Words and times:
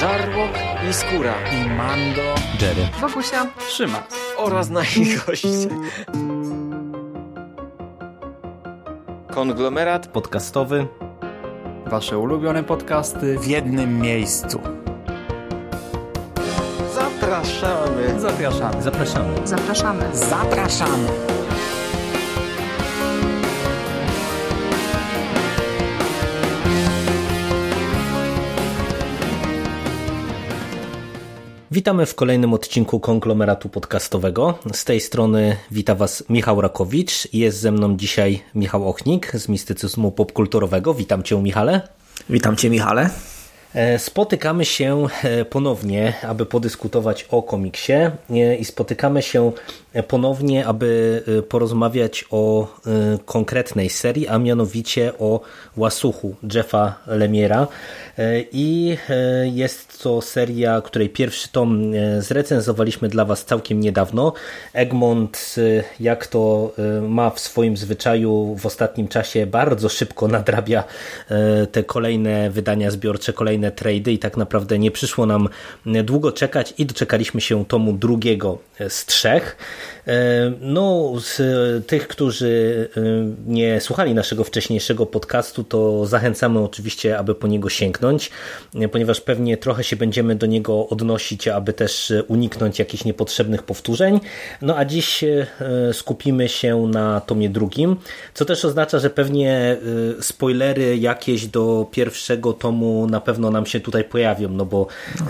Żarłok 0.00 0.50
i 0.90 0.92
Skóra 0.92 1.34
i 1.52 1.70
Mando, 1.70 2.22
Jerry, 2.60 2.88
Wokusia, 3.00 3.46
Trzyma 3.68 4.02
oraz 4.36 4.70
nasi 4.70 5.16
goście. 5.26 5.68
Konglomerat 9.30 10.06
podcastowy. 10.06 10.86
Wasze 11.86 12.18
ulubione 12.18 12.64
podcasty 12.64 13.38
w 13.38 13.46
jednym 13.46 13.98
miejscu. 13.98 14.60
Zapraszamy. 16.94 18.20
Zapraszamy. 18.20 18.82
Zapraszamy. 18.82 19.46
zapraszamy. 19.46 20.16
Zapraszamy. 20.16 21.08
Witamy 31.80 32.06
w 32.06 32.14
kolejnym 32.14 32.54
odcinku 32.54 33.00
konglomeratu 33.00 33.68
podcastowego. 33.68 34.58
Z 34.72 34.84
tej 34.84 35.00
strony 35.00 35.56
wita 35.70 35.94
Was 35.94 36.24
Michał 36.28 36.60
Rakowicz. 36.60 37.28
Jest 37.32 37.58
ze 37.58 37.72
mną 37.72 37.96
dzisiaj 37.96 38.42
Michał 38.54 38.88
Ochnik 38.88 39.32
z 39.32 39.48
mistycyzmu 39.48 40.12
popkulturowego. 40.12 40.94
Witam 40.94 41.22
Cię, 41.22 41.42
Michale. 41.42 41.88
Witam 42.30 42.56
Cię, 42.56 42.70
Michale. 42.70 43.10
E, 43.74 43.98
spotykamy 43.98 44.64
się 44.64 45.06
e, 45.22 45.44
ponownie, 45.44 46.14
aby 46.22 46.46
podyskutować 46.46 47.26
o 47.30 47.42
komiksie 47.42 47.92
e, 47.92 48.56
i 48.56 48.64
spotykamy 48.64 49.22
się 49.22 49.52
ponownie, 50.08 50.66
aby 50.66 51.22
porozmawiać 51.48 52.24
o 52.30 52.68
konkretnej 53.24 53.90
serii, 53.90 54.28
a 54.28 54.38
mianowicie 54.38 55.12
o 55.18 55.40
Łasuchu 55.76 56.34
Jeffa 56.54 56.94
Lemiera. 57.06 57.66
I 58.52 58.96
jest 59.44 60.02
to 60.02 60.22
seria, 60.22 60.80
której 60.80 61.08
pierwszy 61.08 61.48
tom 61.48 61.92
zrecenzowaliśmy 62.18 63.08
dla 63.08 63.24
Was 63.24 63.44
całkiem 63.44 63.80
niedawno. 63.80 64.32
Egmont, 64.72 65.56
jak 66.00 66.26
to 66.26 66.72
ma 67.08 67.30
w 67.30 67.40
swoim 67.40 67.76
zwyczaju 67.76 68.56
w 68.58 68.66
ostatnim 68.66 69.08
czasie, 69.08 69.46
bardzo 69.46 69.88
szybko 69.88 70.28
nadrabia 70.28 70.84
te 71.72 71.84
kolejne 71.84 72.50
wydania 72.50 72.90
zbiorcze, 72.90 73.32
kolejne 73.32 73.59
trady 73.76 74.12
i 74.12 74.18
tak 74.18 74.36
naprawdę 74.36 74.78
nie 74.78 74.90
przyszło 74.90 75.26
nam 75.26 75.48
długo 76.04 76.32
czekać 76.32 76.74
i 76.78 76.86
doczekaliśmy 76.86 77.40
się 77.40 77.64
tomu 77.64 77.92
drugiego 77.92 78.58
z 78.88 79.06
trzech. 79.06 79.56
No, 80.60 81.12
z 81.20 81.36
tych, 81.86 82.08
którzy 82.08 82.88
nie 83.46 83.80
słuchali 83.80 84.14
naszego 84.14 84.44
wcześniejszego 84.44 85.06
podcastu, 85.06 85.64
to 85.64 86.06
zachęcamy 86.06 86.60
oczywiście, 86.60 87.18
aby 87.18 87.34
po 87.34 87.46
niego 87.46 87.68
sięgnąć, 87.68 88.30
ponieważ 88.92 89.20
pewnie 89.20 89.56
trochę 89.56 89.84
się 89.84 89.96
będziemy 89.96 90.36
do 90.36 90.46
niego 90.46 90.88
odnosić, 90.88 91.48
aby 91.48 91.72
też 91.72 92.12
uniknąć 92.28 92.78
jakichś 92.78 93.04
niepotrzebnych 93.04 93.62
powtórzeń. 93.62 94.20
No 94.62 94.76
a 94.76 94.84
dziś 94.84 95.24
skupimy 95.92 96.48
się 96.48 96.86
na 96.86 97.20
tomie 97.20 97.50
drugim, 97.50 97.96
co 98.34 98.44
też 98.44 98.64
oznacza, 98.64 98.98
że 98.98 99.10
pewnie 99.10 99.76
spoilery 100.20 100.98
jakieś 100.98 101.46
do 101.46 101.86
pierwszego 101.90 102.52
tomu 102.52 103.06
na 103.06 103.20
pewno 103.20 103.49
nam 103.50 103.66
się 103.66 103.80
tutaj 103.80 104.04
pojawią, 104.04 104.48
no 104.48 104.66
bo... 104.66 104.86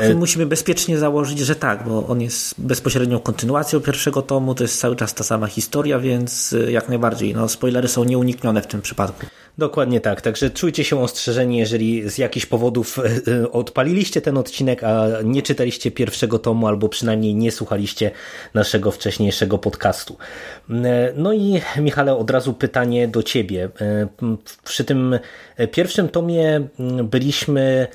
No, 0.09 0.17
musimy 0.17 0.47
bezpiecznie 0.47 0.99
założyć, 0.99 1.39
że 1.39 1.57
tak, 1.57 1.89
bo 1.89 2.07
on 2.07 2.21
jest 2.21 2.55
bezpośrednią 2.59 3.21
kontynuacją 3.21 3.81
pierwszego 3.81 4.23
tomu, 4.23 4.55
to 4.55 4.65
jest 4.65 4.81
cały 4.81 4.97
czas 4.97 5.15
ta 5.15 5.25
sama 5.25 5.47
historia, 5.47 5.99
więc 5.99 6.55
jak 6.69 6.89
najbardziej, 6.89 7.35
no 7.35 7.49
spoilery 7.49 7.89
są 7.89 8.05
nieuniknione 8.05 8.63
w 8.63 8.67
tym 8.67 8.83
przypadku. 8.83 9.27
Dokładnie 9.59 10.01
tak, 10.01 10.21
także 10.21 10.51
czujcie 10.51 10.85
się 10.85 11.03
ostrzeżeni, 11.03 11.59
jeżeli 11.59 12.11
z 12.11 12.19
jakichś 12.19 12.47
powodów 12.47 12.99
odpaliliście 13.53 14.21
ten 14.21 14.39
odcinek, 14.39 14.85
a 14.85 15.07
nie 15.25 15.43
czytaliście 15.43 15.91
pierwszego 15.91 16.39
tomu, 16.39 16.67
albo 16.67 16.89
przynajmniej 16.89 17.35
nie 17.35 17.53
słuchaliście 17.53 18.11
naszego 18.55 18.91
wcześniejszego 18.91 19.59
podcastu. 19.59 20.17
No 21.17 21.33
i 21.33 21.61
Michale, 21.79 22.17
od 22.17 22.31
razu 22.31 22.53
pytanie 22.53 23.09
do 23.09 23.23
Ciebie. 23.23 23.69
Przy 24.65 24.85
tym 24.85 25.19
pierwszym 25.73 26.09
tomie 26.09 26.69
byliśmy 27.05 27.87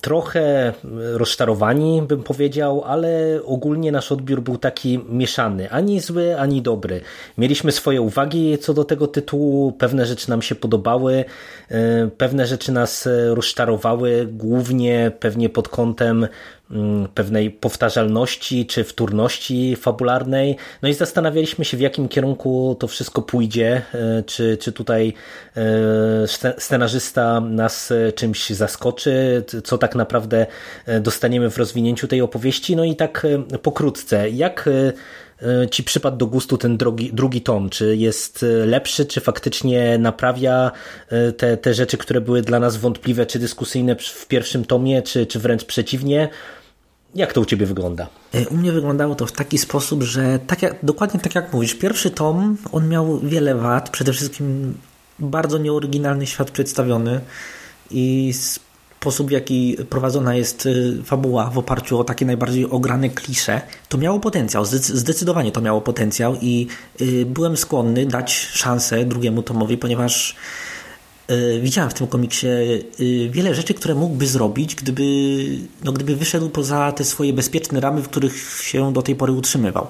trochę 0.00 0.72
rozczarowani, 1.12 2.02
bym 2.02 2.22
powiedział, 2.22 2.82
ale 2.86 3.40
ogólnie 3.44 3.92
nasz 3.92 4.12
odbiór 4.12 4.42
był 4.42 4.58
taki 4.58 5.00
mieszany, 5.08 5.70
ani 5.70 6.00
zły, 6.00 6.38
ani 6.38 6.62
dobry. 6.62 7.00
Mieliśmy 7.38 7.72
swoje 7.72 8.00
uwagi 8.00 8.58
co 8.58 8.74
do 8.74 8.84
tego 8.84 9.06
tytułu, 9.06 9.72
pewne 9.72 10.06
rzeczy 10.06 10.30
nam 10.30 10.42
się 10.42 10.54
podobały, 10.54 11.24
pewne 12.18 12.46
rzeczy 12.46 12.72
nas 12.72 13.08
rozczarowały, 13.28 14.28
głównie 14.32 15.12
pewnie 15.20 15.48
pod 15.48 15.68
kątem 15.68 16.26
pewnej 17.14 17.50
powtarzalności 17.50 18.66
czy 18.66 18.84
wtórności 18.84 19.76
fabularnej. 19.76 20.56
No 20.82 20.88
i 20.88 20.94
zastanawialiśmy 20.94 21.64
się, 21.64 21.76
w 21.76 21.80
jakim 21.80 22.08
kierunku 22.08 22.76
to 22.78 22.86
wszystko 22.86 23.22
pójdzie, 23.22 23.82
czy, 24.26 24.56
czy 24.56 24.72
tutaj 24.72 25.12
scenarzysta 26.58 27.40
nas 27.40 27.92
czymś 28.14 28.50
zaskoczy, 28.50 29.44
co 29.64 29.78
tak 29.78 29.94
naprawdę 29.94 30.46
dostaniemy 31.00 31.50
w 31.50 31.58
rozwinięciu 31.58 32.08
tej 32.08 32.22
opowieści. 32.22 32.76
No 32.76 32.84
i 32.84 32.96
tak 32.96 33.26
pokrótce, 33.62 34.30
jak 34.30 34.68
Ci 35.70 35.84
przypadł 35.84 36.16
do 36.16 36.26
gustu 36.26 36.58
ten 36.58 36.76
drugi, 36.76 37.10
drugi 37.12 37.40
tom? 37.40 37.70
Czy 37.70 37.96
jest 37.96 38.44
lepszy, 38.66 39.06
czy 39.06 39.20
faktycznie 39.20 39.98
naprawia 39.98 40.70
te, 41.36 41.56
te 41.56 41.74
rzeczy, 41.74 41.96
które 41.96 42.20
były 42.20 42.42
dla 42.42 42.60
nas 42.60 42.76
wątpliwe 42.76 43.26
czy 43.26 43.38
dyskusyjne 43.38 43.96
w 43.96 44.26
pierwszym 44.26 44.64
tomie, 44.64 45.02
czy, 45.02 45.26
czy 45.26 45.38
wręcz 45.38 45.64
przeciwnie? 45.64 46.28
Jak 47.14 47.32
to 47.32 47.40
u 47.40 47.44
Ciebie 47.44 47.66
wygląda? 47.66 48.08
U 48.50 48.54
mnie 48.54 48.72
wyglądało 48.72 49.14
to 49.14 49.26
w 49.26 49.32
taki 49.32 49.58
sposób, 49.58 50.02
że 50.02 50.38
tak 50.46 50.62
jak, 50.62 50.76
dokładnie 50.82 51.20
tak 51.20 51.34
jak 51.34 51.52
mówisz, 51.52 51.74
pierwszy 51.74 52.10
tom, 52.10 52.56
on 52.72 52.88
miał 52.88 53.20
wiele 53.20 53.54
wad, 53.54 53.90
przede 53.90 54.12
wszystkim 54.12 54.74
bardzo 55.18 55.58
nieoryginalny 55.58 56.26
świat 56.26 56.50
przedstawiony 56.50 57.20
i 57.90 58.32
sposób, 59.04 59.28
w 59.28 59.30
jaki 59.30 59.76
prowadzona 59.90 60.34
jest 60.34 60.68
fabuła 61.04 61.50
w 61.50 61.58
oparciu 61.58 61.98
o 61.98 62.04
takie 62.04 62.26
najbardziej 62.26 62.70
ograne 62.70 63.10
klisze, 63.10 63.60
to 63.88 63.98
miało 63.98 64.20
potencjał, 64.20 64.64
zdecydowanie 64.64 65.52
to 65.52 65.60
miało 65.60 65.80
potencjał 65.80 66.36
i 66.40 66.66
byłem 67.26 67.56
skłonny 67.56 68.06
dać 68.06 68.32
szansę 68.32 69.04
drugiemu 69.04 69.42
tomowi, 69.42 69.78
ponieważ 69.78 70.36
widziałem 71.60 71.90
w 71.90 71.94
tym 71.94 72.06
komiksie 72.06 72.46
wiele 73.30 73.54
rzeczy, 73.54 73.74
które 73.74 73.94
mógłby 73.94 74.26
zrobić, 74.26 74.74
gdyby, 74.74 75.04
no, 75.84 75.92
gdyby 75.92 76.16
wyszedł 76.16 76.48
poza 76.48 76.92
te 76.92 77.04
swoje 77.04 77.32
bezpieczne 77.32 77.80
ramy, 77.80 78.02
w 78.02 78.08
których 78.08 78.60
się 78.62 78.92
do 78.92 79.02
tej 79.02 79.16
pory 79.16 79.32
utrzymywał. 79.32 79.86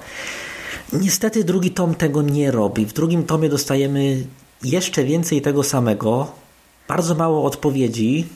Niestety 0.93 1.45
drugi 1.45 1.71
tom 1.71 1.95
tego 1.95 2.23
nie 2.23 2.51
robi. 2.51 2.87
W 2.87 2.93
drugim 2.93 3.25
tomie 3.25 3.49
dostajemy 3.49 4.25
jeszcze 4.65 5.05
więcej 5.05 5.43
tego 5.43 5.63
samego, 5.63 6.33
bardzo 6.89 7.15
mało 7.15 7.45
odpowiedzi, 7.45 8.27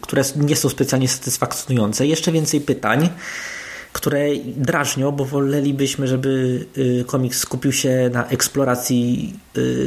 które 0.00 0.22
nie 0.36 0.56
są 0.56 0.68
specjalnie 0.68 1.08
satysfakcjonujące, 1.08 2.06
jeszcze 2.06 2.32
więcej 2.32 2.60
pytań, 2.60 3.08
które 3.92 4.26
drażnią, 4.56 5.10
bo 5.10 5.24
wolelibyśmy, 5.24 6.08
żeby 6.08 6.64
komiks 7.06 7.38
skupił 7.38 7.72
się 7.72 8.10
na 8.12 8.28
eksploracji 8.28 9.34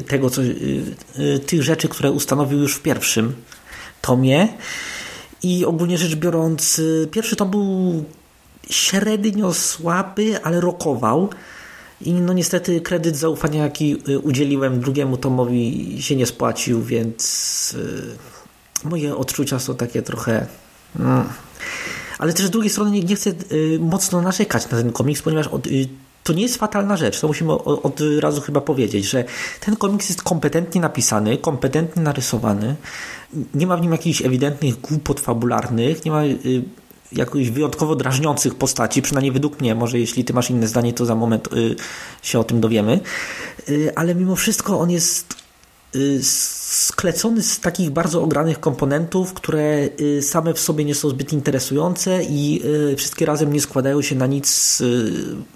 tego, 0.07 0.29
co, 0.29 0.41
tych 1.45 1.63
rzeczy, 1.63 1.87
które 1.87 2.11
ustanowił 2.11 2.59
już 2.59 2.75
w 2.75 2.81
pierwszym 2.81 3.33
tomie. 4.01 4.47
I 5.43 5.65
ogólnie 5.65 5.97
rzecz 5.97 6.15
biorąc, 6.15 6.81
pierwszy 7.11 7.35
tom 7.35 7.51
był 7.51 8.03
średnio 8.69 9.53
słaby, 9.53 10.43
ale 10.43 10.61
rokował. 10.61 11.29
I 12.01 12.13
no 12.13 12.33
niestety 12.33 12.81
kredyt 12.81 13.17
zaufania, 13.17 13.63
jaki 13.63 13.95
udzieliłem 14.23 14.79
drugiemu 14.79 15.17
tomowi 15.17 15.97
się 15.99 16.15
nie 16.15 16.25
spłacił, 16.25 16.83
więc 16.83 17.75
moje 18.83 19.15
odczucia 19.15 19.59
są 19.59 19.75
takie 19.75 20.01
trochę... 20.01 20.47
Mm. 20.99 21.23
Ale 22.19 22.33
też 22.33 22.45
z 22.45 22.49
drugiej 22.49 22.69
strony 22.69 22.91
nie, 22.91 23.03
nie 23.03 23.15
chcę 23.15 23.29
y, 23.51 23.79
mocno 23.81 24.21
narzekać 24.21 24.69
na 24.69 24.77
ten 24.77 24.91
komiks, 24.91 25.21
ponieważ 25.21 25.47
od, 25.47 25.67
y, 25.67 25.87
to 26.23 26.33
nie 26.33 26.41
jest 26.41 26.57
fatalna 26.57 26.97
rzecz. 26.97 27.19
To 27.19 27.27
musimy 27.27 27.53
od, 27.53 27.85
od 27.85 28.01
razu 28.19 28.41
chyba 28.41 28.61
powiedzieć, 28.61 29.05
że 29.05 29.23
ten 29.59 29.75
komiks 29.75 30.09
jest 30.09 30.23
kompetentnie 30.23 30.81
napisany, 30.81 31.37
kompetentnie 31.37 32.01
narysowany. 32.01 32.75
Nie 33.53 33.67
ma 33.67 33.77
w 33.77 33.81
nim 33.81 33.91
jakichś 33.91 34.21
ewidentnych 34.21 34.81
głupot 34.81 35.19
fabularnych, 35.19 36.05
nie 36.05 36.11
ma 36.11 36.25
y, 36.25 36.63
jakichś 37.11 37.49
wyjątkowo 37.49 37.95
drażniących 37.95 38.55
postaci, 38.55 39.01
przynajmniej 39.01 39.31
według 39.31 39.61
mnie. 39.61 39.75
Może 39.75 39.99
jeśli 39.99 40.25
ty 40.25 40.33
masz 40.33 40.49
inne 40.49 40.67
zdanie, 40.67 40.93
to 40.93 41.05
za 41.05 41.15
moment 41.15 41.53
y, 41.53 41.75
się 42.21 42.39
o 42.39 42.43
tym 42.43 42.61
dowiemy. 42.61 42.99
Y, 43.69 43.91
ale 43.95 44.15
mimo 44.15 44.35
wszystko 44.35 44.79
on 44.79 44.91
jest 44.91 45.44
sklecony 46.21 47.43
z 47.43 47.59
takich 47.59 47.89
bardzo 47.89 48.23
ogranych 48.23 48.59
komponentów, 48.59 49.33
które 49.33 49.89
y, 50.01 50.21
same 50.21 50.53
w 50.53 50.59
sobie 50.59 50.85
nie 50.85 50.95
są 50.95 51.09
zbyt 51.09 51.33
interesujące 51.33 52.23
i 52.23 52.61
y, 52.91 52.95
wszystkie 52.95 53.25
razem 53.25 53.53
nie 53.53 53.61
składają 53.61 54.01
się 54.01 54.15
na 54.15 54.27
nic 54.27 54.81
y, 54.81 55.11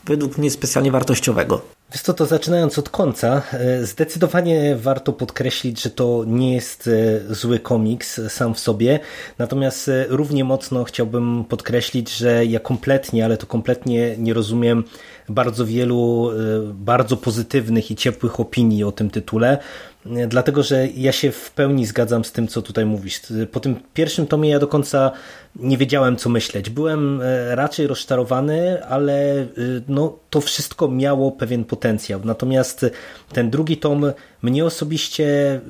według 0.05 0.37
mnie 0.37 0.51
specjalnie 0.51 0.91
wartościowego. 0.91 1.61
Wiesz 1.91 2.01
co, 2.01 2.13
to 2.13 2.25
zaczynając 2.25 2.79
od 2.79 2.89
końca, 2.89 3.41
zdecydowanie 3.81 4.75
warto 4.75 5.13
podkreślić, 5.13 5.81
że 5.81 5.89
to 5.89 6.23
nie 6.27 6.55
jest 6.55 6.89
zły 7.29 7.59
komiks 7.59 8.21
sam 8.27 8.53
w 8.53 8.59
sobie, 8.59 8.99
natomiast 9.37 9.91
równie 10.09 10.43
mocno 10.43 10.83
chciałbym 10.83 11.45
podkreślić, 11.45 12.17
że 12.17 12.45
ja 12.45 12.59
kompletnie, 12.59 13.25
ale 13.25 13.37
to 13.37 13.47
kompletnie 13.47 14.15
nie 14.17 14.33
rozumiem 14.33 14.83
bardzo 15.29 15.65
wielu 15.65 16.31
bardzo 16.73 17.17
pozytywnych 17.17 17.91
i 17.91 17.95
ciepłych 17.95 18.39
opinii 18.39 18.83
o 18.83 18.91
tym 18.91 19.09
tytule, 19.09 19.57
dlatego 20.05 20.63
że 20.63 20.87
ja 20.87 21.11
się 21.11 21.31
w 21.31 21.51
pełni 21.51 21.85
zgadzam 21.85 22.25
z 22.25 22.31
tym, 22.31 22.47
co 22.47 22.61
tutaj 22.61 22.85
mówisz. 22.85 23.21
Po 23.51 23.59
tym 23.59 23.75
pierwszym 23.93 24.27
tomie 24.27 24.49
ja 24.49 24.59
do 24.59 24.67
końca 24.67 25.11
nie 25.55 25.77
wiedziałem, 25.77 26.17
co 26.17 26.29
myśleć. 26.29 26.69
Byłem 26.69 27.21
e, 27.21 27.55
raczej 27.55 27.87
rozczarowany, 27.87 28.85
ale 28.85 29.41
e, 29.41 29.45
no, 29.87 30.17
to 30.29 30.41
wszystko 30.41 30.87
miało 30.87 31.31
pewien 31.31 31.65
potencjał. 31.65 32.21
Natomiast 32.23 32.85
ten 33.33 33.49
drugi 33.49 33.77
tom 33.77 34.11
mnie 34.41 34.65
osobiście 34.65 35.55
e, 35.55 35.61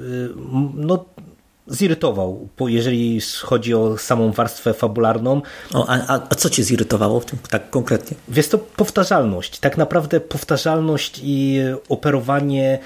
no, 0.74 1.06
zirytował, 1.68 2.48
jeżeli 2.60 3.20
chodzi 3.42 3.74
o 3.74 3.98
samą 3.98 4.32
warstwę 4.32 4.74
fabularną. 4.74 5.42
O, 5.74 5.90
a, 5.90 6.20
a 6.30 6.36
co 6.36 6.50
cię 6.50 6.64
zirytowało 6.64 7.20
w 7.20 7.26
tym 7.26 7.40
tak 7.50 7.70
konkretnie? 7.70 8.18
Jest 8.36 8.52
to 8.52 8.58
powtarzalność. 8.58 9.60
Tak 9.60 9.78
naprawdę 9.78 10.20
powtarzalność 10.20 11.22
i 11.24 11.60
operowanie 11.90 12.80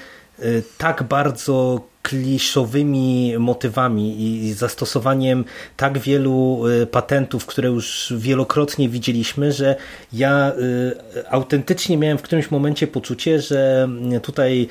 tak 0.78 1.02
bardzo 1.02 1.80
kliszowymi 2.04 3.34
motywami 3.38 4.22
i 4.22 4.52
zastosowaniem 4.52 5.44
tak 5.76 5.98
wielu 5.98 6.62
y, 6.82 6.86
patentów, 6.86 7.46
które 7.46 7.68
już 7.68 8.12
wielokrotnie 8.16 8.88
widzieliśmy, 8.88 9.52
że 9.52 9.76
ja 10.12 10.52
y, 11.16 11.30
autentycznie 11.30 11.96
miałem 11.96 12.18
w 12.18 12.22
którymś 12.22 12.50
momencie 12.50 12.86
poczucie, 12.86 13.40
że 13.40 13.88
tutaj 14.22 14.68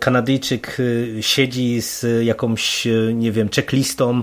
Kanadyjczyk 0.00 0.76
siedzi 1.20 1.82
z 1.82 2.06
jakąś, 2.24 2.88
nie 3.14 3.32
wiem, 3.32 3.48
checklistą, 3.54 4.22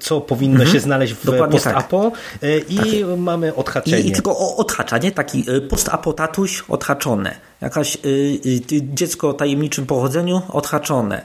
co 0.00 0.20
powinno 0.20 0.54
mhm. 0.54 0.72
się 0.72 0.80
znaleźć 0.80 1.12
w 1.12 1.48
post-apo 1.50 2.12
tak. 2.40 2.50
i 2.68 2.76
tak. 2.76 2.86
mamy 3.18 3.54
odhaczenie. 3.54 4.00
I, 4.00 4.08
I, 4.08 4.12
tylko 4.12 4.56
odhaczanie, 4.56 5.12
taki 5.12 5.44
post-apo 5.68 6.12
tatuś 6.12 6.64
odhaczone 6.68 7.36
jakaś 7.66 7.96
y, 7.96 8.08
y, 8.46 8.60
dziecko 8.94 9.28
o 9.28 9.32
tajemniczym 9.32 9.86
pochodzeniu 9.86 10.42
odhaczone. 10.48 11.24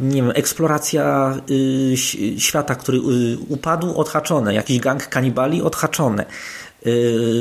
Nie 0.00 0.22
wiem, 0.22 0.32
eksploracja 0.34 1.34
y, 1.50 1.94
świata, 2.38 2.74
który 2.74 3.00
upadł, 3.48 4.00
odhaczone. 4.00 4.54
Jakiś 4.54 4.78
gang 4.80 5.08
kanibali, 5.08 5.62
odhaczone. 5.62 6.24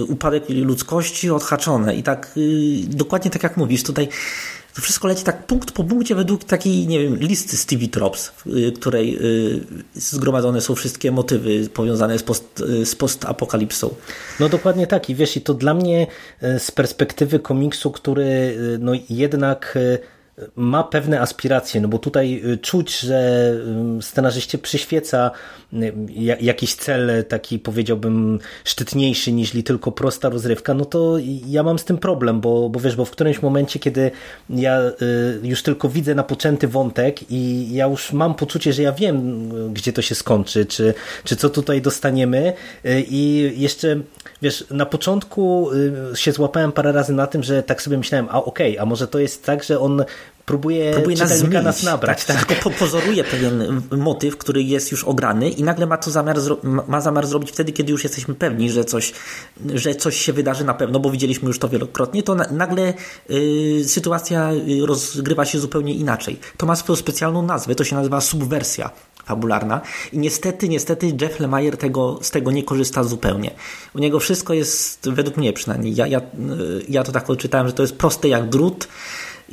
Upadek 0.08 0.44
ludzkości, 0.50 1.30
odhaczone. 1.30 1.96
I 1.96 2.04
tak 2.04 2.32
dokładnie 2.88 3.32
tak 3.32 3.44
jak 3.44 3.58
mówisz, 3.58 3.84
tutaj 3.84 4.08
to 4.76 4.82
wszystko 4.82 5.08
leci 5.08 5.24
tak 5.24 5.48
punkt 5.48 5.72
po 5.72 5.84
punkcie 5.84 6.16
według 6.16 6.44
takiej, 6.44 6.88
nie 6.88 7.00
wiem, 7.00 7.16
listy 7.16 7.58
Stevie 7.58 7.88
Trops, 7.88 8.32
w 8.46 8.74
której 8.80 9.20
zgromadzone 9.96 10.62
są 10.62 10.76
wszystkie 10.76 11.12
motywy 11.12 11.70
powiązane 11.70 12.20
z, 12.20 12.24
post, 12.24 12.64
z 12.84 12.96
postapokalipsą. 12.96 13.96
No 14.40 14.50
dokładnie 14.50 14.88
tak 14.88 15.10
i 15.10 15.16
wiesz, 15.16 15.38
i 15.38 15.42
to 15.42 15.54
dla 15.54 15.74
mnie 15.74 16.08
z 16.42 16.72
perspektywy 16.72 17.40
komiksu, 17.40 17.92
który 17.92 18.58
no 18.80 18.92
jednak 19.10 19.78
ma 20.56 20.84
pewne 20.84 21.22
aspiracje, 21.22 21.82
no 21.82 21.88
bo 21.88 22.00
tutaj 22.00 22.42
y, 22.46 22.58
czuć, 22.58 23.00
że 23.00 23.52
y, 24.00 24.02
scenarzyście 24.02 24.58
przyświeca 24.58 25.32
y, 25.74 25.94
jakiś 26.42 26.76
cel 26.76 27.26
taki 27.28 27.60
powiedziałbym 27.60 28.40
szczytniejszy 28.64 29.32
niż 29.32 29.52
tylko 29.66 29.92
prosta 29.92 30.30
rozrywka, 30.30 30.74
no 30.74 30.86
to 30.86 31.16
ja 31.48 31.64
mam 31.64 31.80
z 31.80 31.86
tym 31.86 31.98
problem, 31.98 32.42
bo, 32.42 32.70
bo 32.70 32.80
wiesz, 32.80 32.96
bo 32.96 33.06
w 33.06 33.12
którymś 33.12 33.42
momencie, 33.42 33.80
kiedy 33.80 34.12
ja 34.50 34.82
już 35.44 35.64
tylko 35.64 35.90
widzę 35.90 36.16
napoczęty 36.16 36.68
wątek 36.68 37.32
i 37.32 37.68
ja 37.74 37.86
już 37.86 38.14
mam 38.14 38.36
poczucie, 38.36 38.74
że 38.74 38.82
ja 38.82 38.92
wiem, 38.92 39.50
gdzie 39.74 39.94
to 39.94 40.02
się 40.02 40.16
skończy, 40.16 40.66
czy, 40.66 40.94
czy 41.24 41.36
co 41.36 41.50
tutaj 41.50 41.82
dostaniemy 41.82 42.54
i 43.08 43.54
jeszcze 43.56 44.00
wiesz, 44.42 44.66
na 44.72 44.86
początku 44.86 45.70
się 46.16 46.32
złapałem 46.32 46.72
parę 46.72 46.92
razy 46.92 47.14
na 47.14 47.28
tym, 47.28 47.44
że 47.44 47.64
tak 47.64 47.82
sobie 47.82 47.98
myślałem, 47.98 48.28
a 48.32 48.44
okej, 48.44 48.72
okay, 48.72 48.82
a 48.82 48.86
może 48.86 49.08
to 49.08 49.20
jest 49.20 49.46
tak, 49.46 49.64
że 49.64 49.80
on 49.80 50.04
próbuje, 50.46 50.92
próbuje 50.94 51.18
nas, 51.18 51.38
zmienić, 51.38 51.64
nas 51.64 51.84
nabrać. 51.84 52.26
Tak, 52.26 52.46
tak. 52.46 52.64
Pozoruje 52.80 53.24
pewien 53.24 53.82
motyw, 53.92 54.38
który 54.38 54.64
jest 54.64 54.92
już 54.92 55.04
ograny 55.04 55.50
i 55.50 55.64
nagle 55.64 55.86
ma 55.86 55.98
to 55.98 56.12
zamiar, 56.12 56.38
ma 56.88 57.02
zamiar 57.02 57.28
zrobić 57.28 57.52
wtedy, 57.52 57.72
kiedy 57.72 57.92
już 57.92 58.04
jesteśmy 58.04 58.36
pewni, 58.36 58.72
że 58.72 58.86
coś, 58.86 59.14
że 59.76 59.96
coś 59.96 60.18
się 60.18 60.34
wydarzy 60.34 60.64
na 60.64 60.74
pewno, 60.74 61.00
bo 61.00 61.12
widzieliśmy 61.12 61.48
już 61.48 61.60
to 61.60 61.70
wielokrotnie, 61.70 62.24
to 62.24 62.36
na, 62.36 62.48
nagle 62.52 62.94
y, 63.30 63.84
sytuacja 63.88 64.52
y, 64.52 64.86
rozgrywa 64.86 65.46
się 65.46 65.60
zupełnie 65.60 65.94
inaczej. 65.94 66.40
To 66.58 66.66
ma 66.66 66.76
swoją 66.76 66.96
specjalną 66.96 67.42
nazwę, 67.42 67.76
to 67.76 67.84
się 67.84 67.96
nazywa 67.96 68.22
subwersja 68.22 68.90
fabularna 69.26 69.82
i 70.14 70.18
niestety, 70.18 70.70
niestety 70.70 71.14
Jeff 71.22 71.40
Lemire 71.40 71.78
tego, 71.78 72.20
z 72.22 72.32
tego 72.32 72.52
nie 72.52 72.64
korzysta 72.64 73.04
zupełnie. 73.04 73.52
U 73.96 74.00
niego 74.00 74.20
wszystko 74.20 74.54
jest, 74.54 75.10
według 75.10 75.38
mnie 75.38 75.54
przynajmniej, 75.54 75.96
ja, 75.96 76.08
ja, 76.08 76.20
y, 76.20 76.24
ja 76.90 77.04
to 77.04 77.12
tak 77.12 77.30
odczytałem, 77.30 77.68
że 77.68 77.74
to 77.74 77.84
jest 77.84 77.96
proste 77.96 78.28
jak 78.28 78.50
drut, 78.50 78.88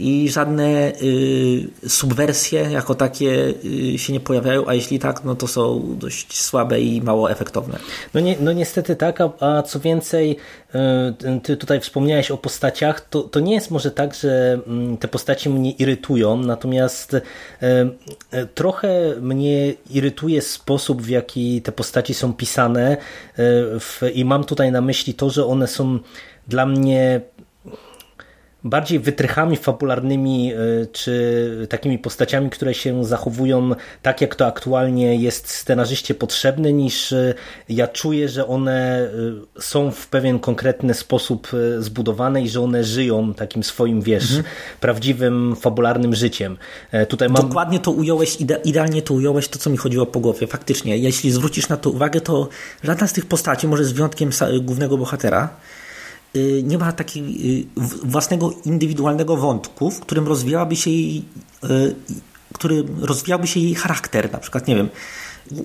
i 0.00 0.28
żadne 0.28 0.92
y, 1.02 1.88
subwersje 1.88 2.60
jako 2.60 2.94
takie 2.94 3.54
y, 3.94 3.98
się 3.98 4.12
nie 4.12 4.20
pojawiają, 4.20 4.66
a 4.66 4.74
jeśli 4.74 4.98
tak, 4.98 5.24
no 5.24 5.34
to 5.34 5.46
są 5.46 5.82
dość 5.98 6.40
słabe 6.40 6.80
i 6.80 7.02
mało 7.02 7.30
efektowne. 7.30 7.78
No, 8.14 8.20
nie, 8.20 8.36
no 8.40 8.52
niestety 8.52 8.96
tak, 8.96 9.20
a, 9.20 9.32
a 9.40 9.62
co 9.62 9.80
więcej, 9.80 10.36
y, 10.74 11.40
ty 11.42 11.56
tutaj 11.56 11.80
wspomniałeś 11.80 12.30
o 12.30 12.36
postaciach, 12.36 13.00
to, 13.00 13.22
to 13.22 13.40
nie 13.40 13.54
jest 13.54 13.70
może 13.70 13.90
tak, 13.90 14.14
że 14.14 14.60
mm, 14.66 14.96
te 14.96 15.08
postacie 15.08 15.50
mnie 15.50 15.70
irytują, 15.70 16.36
natomiast 16.36 17.14
y, 17.14 17.20
y, 17.62 18.46
trochę 18.54 19.14
mnie 19.20 19.74
irytuje 19.90 20.42
sposób, 20.42 21.02
w 21.02 21.08
jaki 21.08 21.62
te 21.62 21.72
postaci 21.72 22.14
są 22.14 22.32
pisane 22.32 22.96
w, 23.80 24.02
i 24.14 24.24
mam 24.24 24.44
tutaj 24.44 24.72
na 24.72 24.80
myśli 24.80 25.14
to, 25.14 25.30
że 25.30 25.46
one 25.46 25.66
są 25.66 25.98
dla 26.48 26.66
mnie 26.66 27.20
bardziej 28.64 28.98
wytrychami 28.98 29.56
fabularnymi, 29.56 30.52
e, 30.52 30.56
czy 30.86 31.66
takimi 31.70 31.98
postaciami, 31.98 32.50
które 32.50 32.74
się 32.74 33.04
zachowują 33.04 33.70
tak, 34.02 34.20
jak 34.20 34.34
to 34.34 34.46
aktualnie 34.46 35.16
jest 35.16 35.48
scenarzyście 35.48 36.14
potrzebne, 36.14 36.72
niż 36.72 37.12
e, 37.12 37.34
ja 37.68 37.88
czuję, 37.88 38.28
że 38.28 38.46
one 38.46 39.08
e, 39.56 39.62
są 39.62 39.90
w 39.90 40.06
pewien 40.06 40.38
konkretny 40.38 40.94
sposób 40.94 41.48
zbudowane 41.78 42.42
i 42.42 42.48
że 42.48 42.60
one 42.60 42.84
żyją 42.84 43.34
takim 43.34 43.62
swoim, 43.62 44.02
wiesz, 44.02 44.36
mhm. 44.36 44.44
prawdziwym, 44.80 45.56
fabularnym 45.56 46.14
życiem. 46.14 46.56
Tutaj 47.08 47.28
mam... 47.28 47.48
Dokładnie 47.48 47.80
to 47.80 47.90
ująłeś, 47.90 48.40
ide 48.40 48.60
idealnie 48.64 49.02
to 49.02 49.14
ująłeś 49.14 49.48
to, 49.48 49.58
co 49.58 49.70
mi 49.70 49.76
chodziło 49.76 50.06
po 50.06 50.20
głowie. 50.20 50.46
Faktycznie, 50.46 50.98
jeśli 50.98 51.30
zwrócisz 51.30 51.68
na 51.68 51.76
to 51.76 51.90
uwagę, 51.90 52.20
to 52.20 52.48
żadna 52.84 53.06
z 53.06 53.12
tych 53.12 53.26
postaci, 53.26 53.68
może 53.68 53.84
z 53.84 53.92
wyjątkiem 53.92 54.30
głównego 54.60 54.98
bohatera, 54.98 55.48
nie 56.62 56.78
ma 56.78 56.92
takiego 56.92 57.28
y, 57.28 57.64
własnego 58.04 58.52
indywidualnego 58.64 59.36
wątku, 59.36 59.90
w 59.90 60.00
którym 60.00 60.28
rozwijałaby 60.28 60.76
się 60.76 60.90
jej, 60.90 61.24
y, 61.64 61.94
który 62.54 62.84
rozwijałby 63.00 63.46
się 63.46 63.60
jej 63.60 63.74
charakter. 63.74 64.32
Na 64.32 64.38
przykład, 64.38 64.68
nie 64.68 64.76
wiem, 64.76 64.88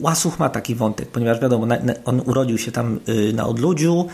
Łasuch 0.02 0.40
ma 0.40 0.50
taki 0.50 0.76
wątek, 0.76 1.10
ponieważ 1.10 1.40
wiadomo, 1.40 1.68
on 2.06 2.22
urodził 2.26 2.58
się 2.58 2.72
tam 2.72 3.00
na 3.34 3.48
odludziu, 3.48 4.08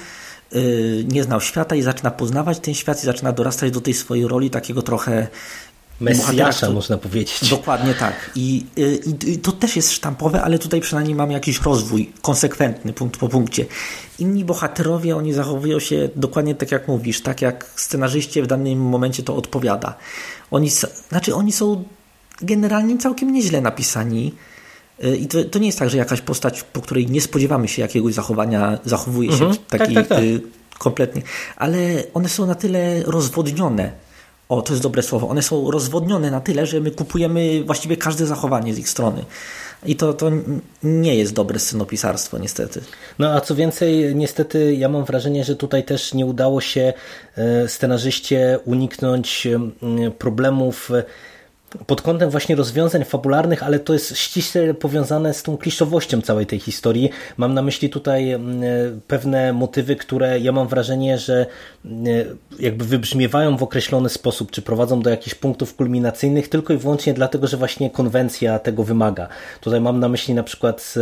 nie 1.12 1.24
znał 1.24 1.42
świata 1.42 1.76
i 1.76 1.82
zaczyna 1.82 2.12
poznawać 2.12 2.60
ten 2.60 2.74
świat 2.74 3.04
i 3.04 3.06
zaczyna 3.06 3.32
dorastać 3.32 3.72
do 3.72 3.82
tej 3.82 3.94
swojej 3.94 4.28
roli 4.28 4.50
takiego 4.50 4.82
trochę 4.82 5.28
Mesjasza, 6.02 6.70
można 6.70 6.98
powiedzieć. 6.98 7.50
Dokładnie 7.50 7.94
tak. 7.94 8.32
I, 8.36 8.66
i, 8.76 9.32
I, 9.32 9.38
to 9.38 9.52
też 9.52 9.76
jest 9.76 9.92
sztampowe, 9.92 10.42
ale 10.42 10.60
tutaj 10.60 10.82
przynajmniej 10.82 11.16
mamy 11.16 11.34
jakiś 11.34 11.62
rozwój 11.62 12.12
konsekwentny, 12.22 12.94
punkt 12.94 13.20
po 13.20 13.30
punkcie. 13.30 13.66
Inni 14.20 14.46
bohaterowie, 14.46 15.16
oni 15.16 15.34
zachowują 15.34 15.80
się 15.80 16.10
dokładnie 16.16 16.56
tak, 16.56 16.72
jak 16.72 16.88
mówisz, 16.88 17.22
tak 17.22 17.42
jak 17.42 17.66
scenarzyście 17.76 18.44
w 18.44 18.48
danym 18.48 18.80
momencie 18.80 19.24
to 19.24 19.36
odpowiada. 19.36 19.98
Oni, 20.52 20.70
znaczy, 21.10 21.36
oni 21.36 21.52
są 21.52 21.84
generalnie 22.42 22.98
całkiem 22.98 23.34
nieźle 23.34 23.62
napisani. 23.62 24.34
Y, 25.04 25.18
I 25.18 25.28
to, 25.28 25.44
to 25.44 25.60
nie 25.60 25.66
jest 25.66 25.80
tak, 25.80 25.90
że 25.90 25.98
jakaś 25.98 26.22
postać, 26.22 26.64
po 26.64 26.82
której 26.82 27.08
nie 27.08 27.22
spodziewamy 27.22 27.68
się 27.68 27.82
jakiegoś 27.82 28.14
zachowania, 28.14 28.80
zachowuje 28.86 29.30
się 29.30 29.46
mhm. 29.46 29.66
taki 29.70 29.94
tak, 29.94 30.08
tak, 30.08 30.18
tak. 30.18 30.24
Y, 30.24 30.42
kompletnie. 30.78 31.22
Ale 31.56 32.04
one 32.14 32.30
są 32.30 32.46
na 32.46 32.56
tyle 32.56 33.04
rozwodnione, 33.04 33.92
o, 34.52 34.62
to 34.62 34.74
jest 34.74 34.84
dobre 34.84 35.02
słowo. 35.02 35.30
One 35.30 35.42
są 35.42 35.72
rozwodnione 35.72 36.32
na 36.32 36.42
tyle, 36.42 36.66
że 36.66 36.80
my 36.80 36.92
kupujemy 36.92 37.64
właściwie 37.64 37.98
każde 37.98 38.26
zachowanie 38.26 38.74
z 38.74 38.80
ich 38.80 38.90
strony. 38.90 39.26
I 39.86 39.96
to, 39.96 40.14
to 40.14 40.32
nie 40.84 41.16
jest 41.16 41.34
dobre 41.34 41.60
scenopisarstwo, 41.60 42.38
niestety. 42.38 42.82
No 43.20 43.34
a 43.34 43.42
co 43.42 43.56
więcej, 43.56 44.16
niestety 44.16 44.76
ja 44.76 44.90
mam 44.90 45.06
wrażenie, 45.06 45.44
że 45.44 45.56
tutaj 45.56 45.84
też 45.84 46.14
nie 46.14 46.26
udało 46.26 46.62
się 46.62 46.94
e, 47.38 47.68
scenarzyście 47.68 48.60
uniknąć 48.66 49.48
problemów 50.18 50.92
pod 51.88 52.02
kątem 52.02 52.30
właśnie 52.30 52.56
rozwiązań 52.56 53.04
fabularnych, 53.04 53.64
ale 53.64 53.80
to 53.80 53.94
jest 53.94 54.18
ściśle 54.18 54.74
powiązane 54.74 55.34
z 55.34 55.44
tą 55.44 55.58
kliszowością 55.58 56.22
całej 56.22 56.46
tej 56.46 56.60
historii. 56.60 57.10
Mam 57.38 57.54
na 57.54 57.62
myśli 57.62 57.90
tutaj 57.90 58.32
mm, 58.32 58.62
pewne 59.08 59.54
motywy, 59.54 59.96
które 59.96 60.40
ja 60.40 60.52
mam 60.52 60.68
wrażenie, 60.68 61.18
że 61.18 61.46
mm, 61.86 62.06
jakby 62.60 62.86
wybrzmiewają 62.86 63.58
w 63.58 63.64
określony 63.64 64.10
sposób, 64.10 64.52
czy 64.52 64.62
prowadzą 64.62 65.02
do 65.02 65.10
jakichś 65.10 65.36
punktów 65.36 65.76
kulminacyjnych, 65.76 66.50
tylko 66.50 66.74
i 66.74 66.78
wyłącznie 66.78 67.14
dlatego, 67.14 67.48
że 67.48 67.58
właśnie 67.58 67.90
konwencja 67.90 68.60
tego 68.60 68.84
wymaga. 68.84 69.28
Tutaj 69.62 69.82
mam 69.82 70.00
na 70.00 70.10
myśli 70.10 70.34
na 70.34 70.44
przykład 70.44 70.96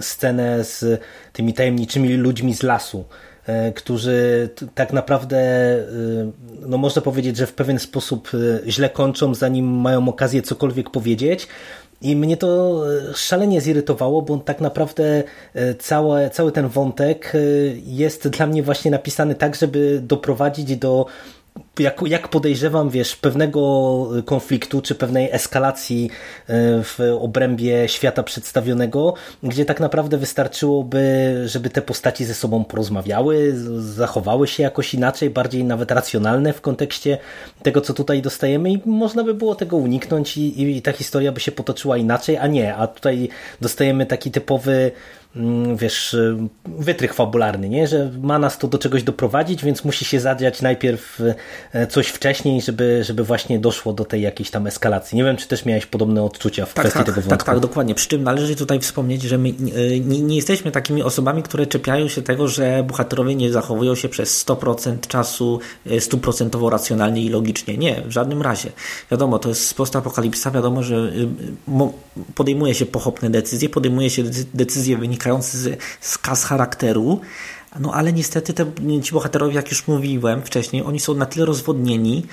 scenę 0.00 0.64
z 0.64 1.00
tymi 1.32 1.54
tajemniczymi 1.54 2.14
ludźmi 2.14 2.54
z 2.54 2.62
lasu, 2.62 3.04
E, 3.04 3.35
którzy 3.74 4.48
tak 4.74 4.92
naprawdę, 4.92 5.38
e, 5.38 5.84
no 6.60 6.78
można 6.78 7.02
powiedzieć, 7.02 7.36
że 7.36 7.46
w 7.46 7.52
pewien 7.52 7.78
sposób 7.78 8.30
e, 8.34 8.70
źle 8.70 8.90
kończą, 8.90 9.34
zanim 9.34 9.66
mają 9.66 10.08
okazję 10.08 10.42
cokolwiek 10.42 10.90
powiedzieć. 10.90 11.48
I 12.02 12.16
mnie 12.16 12.36
to 12.36 12.82
szalenie 13.14 13.60
zirytowało, 13.60 14.22
bo 14.22 14.38
tak 14.38 14.60
naprawdę 14.60 15.22
cały, 15.78 16.30
cały 16.30 16.52
ten 16.52 16.68
wątek 16.68 17.32
jest 17.86 18.28
dla 18.28 18.46
mnie 18.46 18.62
właśnie 18.62 18.90
napisany 18.90 19.34
tak, 19.34 19.54
żeby 19.54 20.00
doprowadzić 20.02 20.76
do 20.76 21.06
jak, 21.78 22.00
jak 22.06 22.28
podejrzewam, 22.28 22.90
wiesz, 22.90 23.16
pewnego 23.16 24.08
konfliktu 24.24 24.82
czy 24.82 24.94
pewnej 24.94 25.28
eskalacji 25.32 26.10
e, 26.46 26.82
w 26.82 26.98
obrębie 27.18 27.88
świata 27.88 28.22
przedstawionego, 28.22 29.14
gdzie 29.42 29.64
tak 29.64 29.80
naprawdę 29.80 30.18
wystarczyłoby, 30.18 31.34
żeby 31.46 31.70
te 31.70 31.82
postaci 31.82 32.24
ze 32.24 32.34
sobą 32.34 32.64
porozmawiały, 32.64 33.54
zachowały 33.78 34.48
się 34.48 34.62
jakoś 34.62 34.94
inaczej, 34.94 35.30
bardziej 35.30 35.64
nawet 35.64 35.90
racjonalne 35.90 36.52
w 36.52 36.60
kontekście 36.60 37.18
tego, 37.62 37.80
co 37.80 37.94
tutaj 37.94 38.22
dostajemy 38.22 38.70
i 38.70 38.82
można 38.86 39.24
by 39.24 39.34
było 39.34 39.54
tego 39.54 39.76
uniknąć 39.76 40.36
i, 40.36 40.76
i 40.76 40.82
ta 40.82 40.92
historia 40.92 41.32
by 41.32 41.40
się 41.40 41.52
potoczyła 41.52 41.96
inaczej, 41.96 42.36
a 42.36 42.46
nie, 42.46 42.74
a 42.74 42.86
tutaj 42.86 43.28
dostajemy 43.60 44.06
taki 44.06 44.30
typowy 44.30 44.92
wiesz, 45.76 46.14
y, 46.14 46.36
wytrych 46.64 47.14
fabularny, 47.14 47.68
nie? 47.68 47.86
że 47.86 48.10
ma 48.22 48.38
nas 48.38 48.58
to 48.58 48.68
do 48.68 48.78
czegoś 48.78 49.02
doprowadzić, 49.02 49.64
więc 49.64 49.84
musi 49.84 50.04
się 50.04 50.20
zadziać 50.20 50.62
najpierw 50.62 51.20
e, 51.72 51.86
coś 51.86 52.06
wcześniej, 52.06 52.62
żeby, 52.62 53.04
żeby 53.04 53.24
właśnie 53.24 53.58
doszło 53.58 53.92
do 53.92 54.04
tej 54.04 54.22
jakiejś 54.22 54.50
tam 54.50 54.66
eskalacji. 54.66 55.16
Nie 55.16 55.24
wiem, 55.24 55.36
czy 55.36 55.48
też 55.48 55.64
miałeś 55.64 55.86
podobne 55.86 56.22
odczucia 56.22 56.66
w 56.66 56.74
tak, 56.74 56.82
kwestii 56.82 56.98
tak, 56.98 57.06
tego 57.06 57.16
tak, 57.16 57.24
wątku. 57.24 57.46
Tak, 57.46 57.54
tak, 57.54 57.60
dokładnie. 57.60 57.94
Przy 57.94 58.08
czym 58.08 58.22
należy 58.22 58.56
tutaj 58.56 58.80
wspomnieć, 58.80 59.22
że 59.22 59.38
my 59.38 59.48
e, 59.48 60.00
nie, 60.00 60.20
nie, 60.20 60.36
jesteśmy 60.36 60.70
takimi 60.70 61.02
osobami, 61.02 61.42
które 61.42 61.66
czepiają 61.66 62.08
się 62.08 62.22
tego, 62.22 62.48
że 62.48 62.84
bohaterowie 62.88 63.34
nie 63.34 63.52
zachowują 63.52 63.94
się 63.94 64.08
przez 64.08 64.46
100% 64.46 65.06
czasu 65.08 65.60
stuprocentowo 65.98 66.70
racjonalnie 66.70 67.22
i 67.22 67.28
logicznie. 67.28 67.76
Nie, 67.76 68.02
w 68.06 68.10
żadnym 68.10 68.42
razie. 68.42 68.70
Wiadomo, 69.10 69.38
to 69.38 69.48
jest 69.48 69.74
postapokalipsa, 69.74 70.50
wiadomo, 70.50 70.82
że 70.82 71.12
podejmuje 72.34 72.74
się 72.74 72.86
pochopne 72.86 73.30
decyzje, 73.30 73.68
podejmuje 73.68 74.10
się 74.10 74.22
decyzje 74.54 74.96
wynikające 74.96 75.25
wynikający 75.26 75.58
z, 75.58 75.80
z 76.00 76.18
kas 76.18 76.44
charakteru, 76.44 77.20
no 77.80 77.92
ale 77.94 78.12
niestety 78.12 78.52
te, 78.52 78.66
ci 79.02 79.12
bohaterowie, 79.12 79.54
jak 79.54 79.70
już 79.70 79.86
mówiłem 79.86 80.42
wcześniej, 80.42 80.82
oni 80.82 81.00
są 81.00 81.14
na 81.14 81.26
tyle 81.26 81.46
rozwodnieni, 81.46 82.26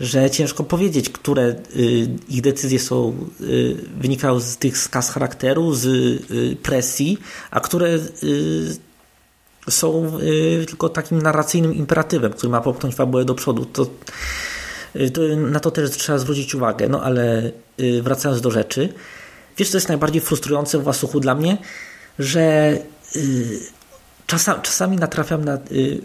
że 0.00 0.30
ciężko 0.30 0.64
powiedzieć, 0.64 1.10
które 1.10 1.42
y, 1.76 2.08
ich 2.28 2.40
decyzje 2.40 2.78
są, 2.78 3.16
y, 3.40 3.76
wynikają 4.00 4.40
z 4.40 4.56
tych 4.56 4.78
skaz 4.78 5.10
charakteru, 5.10 5.74
z 5.74 5.86
y, 5.86 6.56
presji, 6.62 7.18
a 7.50 7.60
które 7.60 7.88
y, 7.88 8.76
są 9.70 10.18
y, 10.18 10.66
tylko 10.66 10.88
takim 10.88 11.22
narracyjnym 11.22 11.74
imperatywem, 11.74 12.32
który 12.32 12.50
ma 12.50 12.60
popchnąć 12.60 12.94
fabułę 12.94 13.24
do 13.24 13.34
przodu. 13.34 13.64
To, 13.64 13.86
y, 14.96 15.10
to, 15.10 15.20
na 15.36 15.60
to 15.60 15.70
też 15.70 15.90
trzeba 15.90 16.18
zwrócić 16.18 16.54
uwagę. 16.54 16.88
No 16.88 17.02
ale 17.02 17.52
wracając 18.02 18.40
do 18.40 18.50
rzeczy, 18.50 18.88
wiesz, 19.56 19.70
co 19.70 19.76
jest 19.76 19.88
najbardziej 19.88 20.20
frustrujące 20.20 20.78
w 20.78 20.82
Wasuchu 20.82 21.20
dla 21.20 21.34
mnie? 21.34 21.58
Że 22.18 22.78
y, 23.16 23.60
czasami, 24.26 24.62
czasami 24.62 24.96
natrafiam 24.96 25.44
na 25.44 25.54
y, 25.54 26.00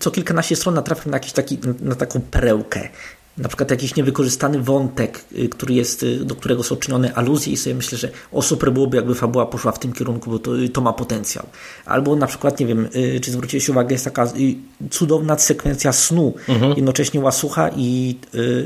co 0.00 0.10
kilkanaście 0.10 0.56
stron 0.56 0.74
natrafiam 0.74 1.10
na, 1.10 1.16
jakiś 1.16 1.32
taki, 1.32 1.58
na 1.80 1.94
taką 1.94 2.20
perełkę. 2.20 2.88
Na 3.38 3.48
przykład 3.48 3.70
jakiś 3.70 3.96
niewykorzystany 3.96 4.58
wątek, 4.58 5.24
y, 5.38 5.48
który 5.48 5.74
jest, 5.74 6.04
do 6.20 6.34
którego 6.34 6.62
są 6.62 6.76
czynione 6.76 7.14
aluzje 7.14 7.52
i 7.52 7.56
sobie 7.56 7.74
myślę, 7.74 7.98
że 7.98 8.10
o 8.32 8.42
super 8.42 8.72
byłoby 8.72 8.96
jakby 8.96 9.14
fabuła 9.14 9.46
poszła 9.46 9.72
w 9.72 9.78
tym 9.78 9.92
kierunku, 9.92 10.30
bo 10.30 10.38
to, 10.38 10.50
to 10.72 10.80
ma 10.80 10.92
potencjał. 10.92 11.46
Albo 11.84 12.16
na 12.16 12.26
przykład, 12.26 12.60
nie 12.60 12.66
wiem, 12.66 12.88
czy 13.22 13.30
zwróciłeś 13.30 13.68
uwagę, 13.68 13.92
jest 13.92 14.04
taka 14.04 14.32
cudowna 14.90 15.38
sekwencja 15.38 15.92
snu, 15.92 16.34
mhm. 16.48 16.72
jednocześnie 16.76 17.20
Łasucha 17.20 17.70
i 17.76 18.16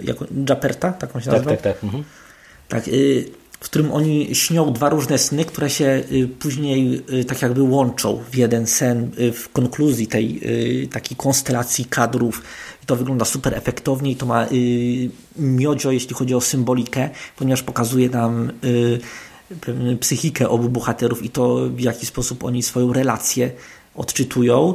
jako, 0.03 0.27
Japerta, 0.49 0.93
tak 0.93 1.17
on 1.17 1.23
się 1.23 1.31
nazywa? 1.31 1.51
Tak, 1.51 1.61
tak, 1.61 1.75
tak. 1.75 1.85
Mhm. 1.85 2.05
Tak, 2.69 2.85
w 3.61 3.65
którym 3.65 3.93
oni 3.93 4.35
śnią 4.35 4.73
dwa 4.73 4.89
różne 4.89 5.19
sny, 5.19 5.45
które 5.45 5.71
się 5.71 6.05
y, 6.13 6.29
później 6.29 7.03
y, 7.13 7.25
tak 7.25 7.43
jakby 7.43 7.63
łączą 7.63 8.23
w 8.31 8.37
jeden 8.37 8.67
sen 8.67 9.11
y, 9.19 9.33
w 9.33 9.49
konkluzji 9.49 10.07
tej 10.07 10.41
takiej 10.93 11.17
konstelacji 11.17 11.85
kadrów. 11.85 12.43
To 12.87 12.97
wygląda 12.97 13.25
super 13.25 13.55
efektownie 13.55 14.11
i 14.11 14.17
to 14.17 14.27
ma 14.27 14.47
miodzio, 15.37 15.91
jeśli 15.91 16.15
chodzi 16.15 16.35
o 16.35 16.41
symbolikę, 16.41 17.11
ponieważ 17.37 17.63
pokazuje 17.63 18.09
nam 18.09 18.53
psychikę 20.01 20.49
obu 20.49 20.69
bohaterów 20.69 21.23
i 21.23 21.31
to 21.31 21.71
w 21.71 21.81
jaki 21.81 22.07
sposób 22.07 22.45
oni 22.45 22.63
swoją 22.63 22.93
relację 22.93 23.51
odczytują. 23.95 24.75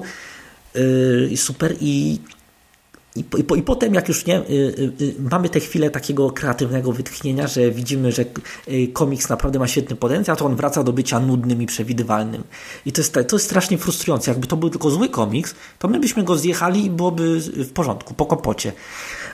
Super 1.36 1.76
i 1.82 2.20
i, 3.16 3.20
i, 3.20 3.60
I, 3.60 3.64
potem, 3.64 3.94
jak 3.94 4.08
już 4.08 4.26
nie, 4.26 4.40
y, 4.40 4.44
y, 4.50 5.04
y, 5.04 5.16
mamy 5.20 5.50
tę 5.50 5.60
chwilę 5.60 5.90
takiego 5.90 6.32
kreatywnego 6.32 6.92
wytchnienia, 6.92 7.48
że 7.48 7.72
widzimy, 7.72 8.12
że 8.12 8.26
komiks 8.94 9.30
naprawdę 9.30 9.60
ma 9.60 9.68
świetny 9.68 9.96
potencjał, 9.96 10.36
to 10.36 10.46
on 10.46 10.56
wraca 10.56 10.84
do 10.84 10.94
bycia 10.94 11.20
nudnym 11.20 11.62
i 11.62 11.66
przewidywalnym. 11.66 12.44
I 12.86 12.92
to 12.92 13.02
jest, 13.02 13.14
to 13.14 13.36
jest 13.36 13.46
strasznie 13.46 13.78
frustrujące. 13.78 14.32
Jakby 14.32 14.48
to 14.48 14.58
był 14.58 14.70
tylko 14.70 14.90
zły 14.90 15.10
komiks, 15.10 15.56
to 15.80 15.88
my 15.88 16.00
byśmy 16.00 16.24
go 16.24 16.38
zjechali 16.38 16.86
i 16.86 16.90
byłoby 16.90 17.40
w 17.40 17.72
porządku, 17.72 18.14
po 18.14 18.26
kopocie. 18.26 18.74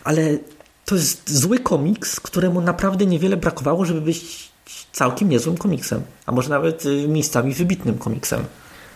Ale 0.03 0.38
to 0.86 0.96
jest 0.96 1.39
zły 1.39 1.60
komiks, 1.60 2.20
któremu 2.20 2.62
naprawdę 2.62 3.05
niewiele 3.05 3.38
brakowało, 3.38 3.86
żeby 3.86 4.01
być 4.01 4.50
całkiem 4.91 5.29
niezłym 5.29 5.58
komiksem, 5.58 6.01
a 6.25 6.32
może 6.32 6.50
nawet 6.50 6.84
miejscami 7.08 7.53
wybitnym 7.53 7.98
komiksem. 7.98 8.46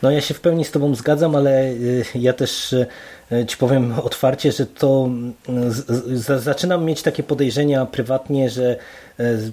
No 0.04 0.12
ja 0.12 0.22
się 0.22 0.34
w 0.34 0.42
pełni 0.42 0.66
z 0.66 0.72
Tobą 0.72 0.96
zgadzam, 0.96 1.36
ale 1.36 1.74
ja 2.16 2.34
też 2.34 2.76
E, 3.32 3.46
ci 3.46 3.58
powiem 3.58 3.94
otwarcie, 4.04 4.52
że 4.52 4.66
to 4.66 5.10
zaczynam 6.38 6.86
mieć 6.86 7.02
takie 7.02 7.24
podejrzenia 7.24 7.86
prywatnie, 7.86 8.50
że 8.50 8.72
e, 8.72 8.78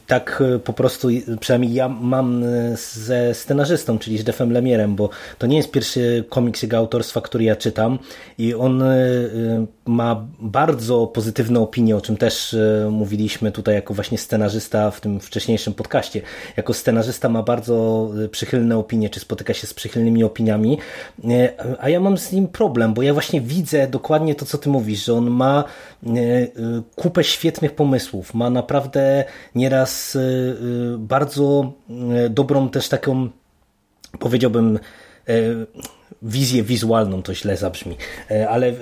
tak 0.07 0.43
e, 0.55 0.59
po 0.59 0.73
prostu, 0.73 1.09
przynajmniej 1.41 1.75
ja 1.75 1.89
mam 1.89 2.45
ze 2.75 3.35
scenarzystą, 3.35 3.99
czyli 3.99 4.19
z 4.19 4.25
Defem 4.25 4.53
Lemierem, 4.53 4.97
bo 4.97 5.11
to 5.39 5.47
nie 5.47 5.57
jest 5.57 5.71
pierwszy 5.71 6.25
komiks 6.29 6.63
jego 6.63 6.77
autorstwa, 6.77 7.21
który 7.21 7.45
ja 7.45 7.57
czytam 7.57 7.99
i 8.39 8.55
on 8.55 8.83
ma 9.87 10.27
bardzo 10.41 11.07
pozytywne 11.07 11.61
opinie, 11.61 11.97
o 11.97 12.01
czym 12.01 12.17
też 12.17 12.57
mówiliśmy 12.91 13.53
tutaj 13.53 13.75
jako 13.75 13.95
właśnie 13.95 14.19
scenarzysta 14.19 14.91
w 14.91 15.01
tym 15.01 15.21
wcześniejszym 15.21 15.75
podcaście. 15.75 16.21
Jako 16.57 16.75
scenarzysta 16.75 17.29
ma 17.29 17.43
bardzo 17.43 18.09
przychylne 18.31 18.79
opinie, 18.79 19.11
czy 19.11 19.21
spotyka 19.21 19.55
się 19.55 19.67
z 19.67 19.75
przychylnymi 19.75 20.25
opiniami, 20.25 20.79
a 21.79 21.89
ja 21.89 22.01
mam 22.01 22.19
z 22.19 22.33
nim 22.33 22.49
problem, 22.49 22.95
bo 22.95 23.03
ja 23.03 23.13
właśnie 23.13 23.41
widzę 23.41 23.87
dokładnie 23.89 24.35
to, 24.35 24.47
co 24.47 24.59
ty 24.59 24.69
mówisz, 24.69 25.05
że 25.05 25.15
on 25.15 25.31
ma 25.31 25.65
e, 26.07 26.11
e, 26.11 26.49
kupę 26.97 27.25
świetnych 27.25 27.75
pomysłów, 27.75 28.35
ma 28.35 28.51
naprawdę 28.51 29.25
nieraz 29.57 30.17
e, 30.17 30.21
bardzo 30.99 31.73
dobrą 32.31 32.69
też 32.69 32.89
taką 32.89 33.29
powiedziałbym 34.19 34.79
wizję 36.23 36.63
wizualną, 36.63 37.23
to 37.23 37.35
źle 37.35 37.57
zabrzmi, 37.57 37.97
e, 38.31 38.49
ale 38.49 38.67
e, 38.69 38.73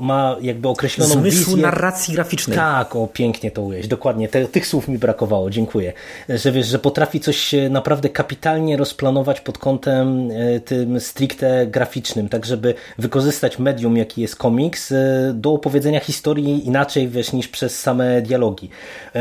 ma 0.00 0.36
jakby 0.40 0.68
określoną 0.68 1.12
Zmysł 1.12 1.50
wizję. 1.50 1.62
narracji 1.62 2.14
graficznej. 2.14 2.56
Tak, 2.56 2.96
o 2.96 3.06
pięknie 3.06 3.50
to 3.50 3.62
ujeść, 3.62 3.88
dokładnie, 3.88 4.28
Te, 4.28 4.46
tych 4.46 4.66
słów 4.66 4.88
mi 4.88 4.98
brakowało, 4.98 5.50
dziękuję. 5.50 5.92
Że 6.28 6.52
wiesz, 6.52 6.66
że 6.66 6.78
potrafi 6.78 7.20
coś 7.20 7.54
naprawdę 7.70 8.08
kapitalnie 8.08 8.76
rozplanować 8.76 9.40
pod 9.40 9.58
kątem 9.58 10.30
e, 10.30 10.60
tym 10.60 11.00
stricte 11.00 11.66
graficznym, 11.66 12.28
tak 12.28 12.46
żeby 12.46 12.74
wykorzystać 12.98 13.58
medium, 13.58 13.96
jaki 13.96 14.22
jest 14.22 14.36
komiks, 14.36 14.94
do 15.34 15.52
opowiedzenia 15.52 16.00
historii 16.00 16.66
inaczej, 16.66 17.08
wiesz, 17.08 17.32
niż 17.32 17.48
przez 17.48 17.80
same 17.80 18.22
dialogi. 18.22 18.70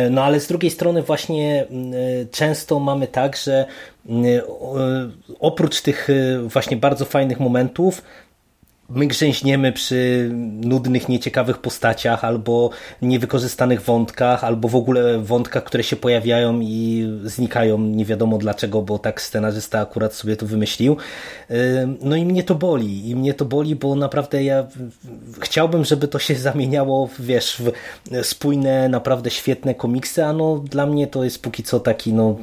No 0.09 0.23
ale 0.23 0.39
z 0.39 0.47
drugiej 0.47 0.71
strony 0.71 1.01
właśnie 1.01 1.65
często 2.31 2.79
mamy 2.79 3.07
tak, 3.07 3.37
że 3.37 3.65
oprócz 5.39 5.81
tych 5.81 6.07
właśnie 6.43 6.77
bardzo 6.77 7.02
fajnych 7.05 7.39
momentów, 7.39 8.01
my 8.89 9.07
grzęźniemy 9.07 9.71
przy 9.71 10.29
nudnych, 10.61 11.09
nieciekawych 11.09 11.57
postaciach, 11.57 12.25
albo 12.25 12.69
niewykorzystanych 13.01 13.81
wątkach, 13.81 14.43
albo 14.43 14.67
w 14.67 14.75
ogóle 14.75 15.19
wątkach, 15.19 15.63
które 15.63 15.83
się 15.83 15.95
pojawiają 15.95 16.59
i 16.61 17.07
znikają, 17.23 17.77
nie 17.77 18.05
wiadomo 18.05 18.37
dlaczego, 18.37 18.81
bo 18.81 18.99
tak 18.99 19.21
scenarzysta 19.21 19.79
akurat 19.79 20.13
sobie 20.13 20.35
to 20.35 20.45
wymyślił. 20.45 20.97
No 22.01 22.15
i 22.15 22.25
mnie 22.25 22.43
to 22.43 22.55
boli. 22.55 23.09
I 23.09 23.15
mnie 23.15 23.33
to 23.33 23.45
boli, 23.45 23.75
bo 23.75 23.95
naprawdę 23.95 24.43
ja 24.43 24.67
chciałbym, 25.39 25.85
żeby 25.85 26.07
to 26.07 26.19
się 26.19 26.35
zamieniało, 26.35 27.09
wiesz, 27.19 27.61
w 27.61 28.25
spójne, 28.25 28.89
naprawdę 28.89 29.29
świetne 29.29 29.75
komiksy, 29.75 30.25
a 30.25 30.33
no 30.33 30.57
dla 30.57 30.85
mnie 30.85 31.07
to 31.07 31.23
jest 31.23 31.41
póki 31.41 31.63
co 31.63 31.79
taki, 31.79 32.13
no 32.13 32.37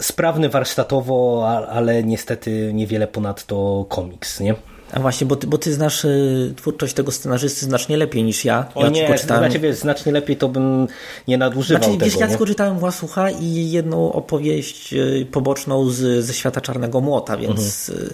sprawny 0.00 0.48
warsztatowo, 0.48 1.48
ale 1.68 2.02
niestety 2.02 2.70
niewiele 2.74 3.06
ponad 3.06 3.46
to 3.46 3.86
komiks, 3.88 4.40
nie? 4.40 4.54
A 4.92 5.00
właśnie, 5.00 5.26
bo 5.26 5.36
ty, 5.36 5.46
bo 5.46 5.58
ty 5.58 5.72
znasz 5.72 6.04
y, 6.04 6.54
twórczość 6.56 6.94
tego 6.94 7.12
scenarzysty 7.12 7.64
znacznie 7.64 7.96
lepiej 7.96 8.24
niż 8.24 8.44
ja. 8.44 8.66
O 8.74 8.84
ja 8.84 8.90
nie, 8.90 9.08
poczytałem... 9.08 9.44
znaczy 9.44 9.58
wiesz, 9.58 9.76
znacznie 9.76 10.12
lepiej 10.12 10.36
to 10.36 10.48
bym 10.48 10.86
nie 11.28 11.38
nadużywał 11.38 11.82
znaczy, 11.82 11.98
tego. 11.98 12.10
Wiesz, 12.10 12.20
ja 12.20 12.28
tylko 12.28 12.46
czytałem 12.46 12.78
Własucha 12.78 13.30
i 13.30 13.70
jedną 13.70 14.12
opowieść 14.12 14.94
y, 14.94 15.26
poboczną 15.32 15.90
z, 15.90 16.24
ze 16.24 16.34
świata 16.34 16.60
Czarnego 16.60 17.00
Młota, 17.00 17.36
więc... 17.36 17.90
Mhm. 17.90 18.10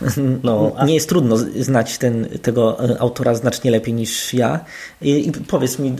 No, 0.42 0.72
a... 0.76 0.84
Nie 0.84 0.94
jest 0.94 1.08
trudno 1.08 1.36
znać 1.60 1.98
ten, 1.98 2.28
tego 2.42 2.90
y, 2.90 3.00
autora 3.00 3.34
znacznie 3.34 3.70
lepiej 3.70 3.94
niż 3.94 4.34
ja. 4.34 4.60
I, 5.02 5.28
I 5.28 5.32
powiedz 5.32 5.78
mi, 5.78 5.96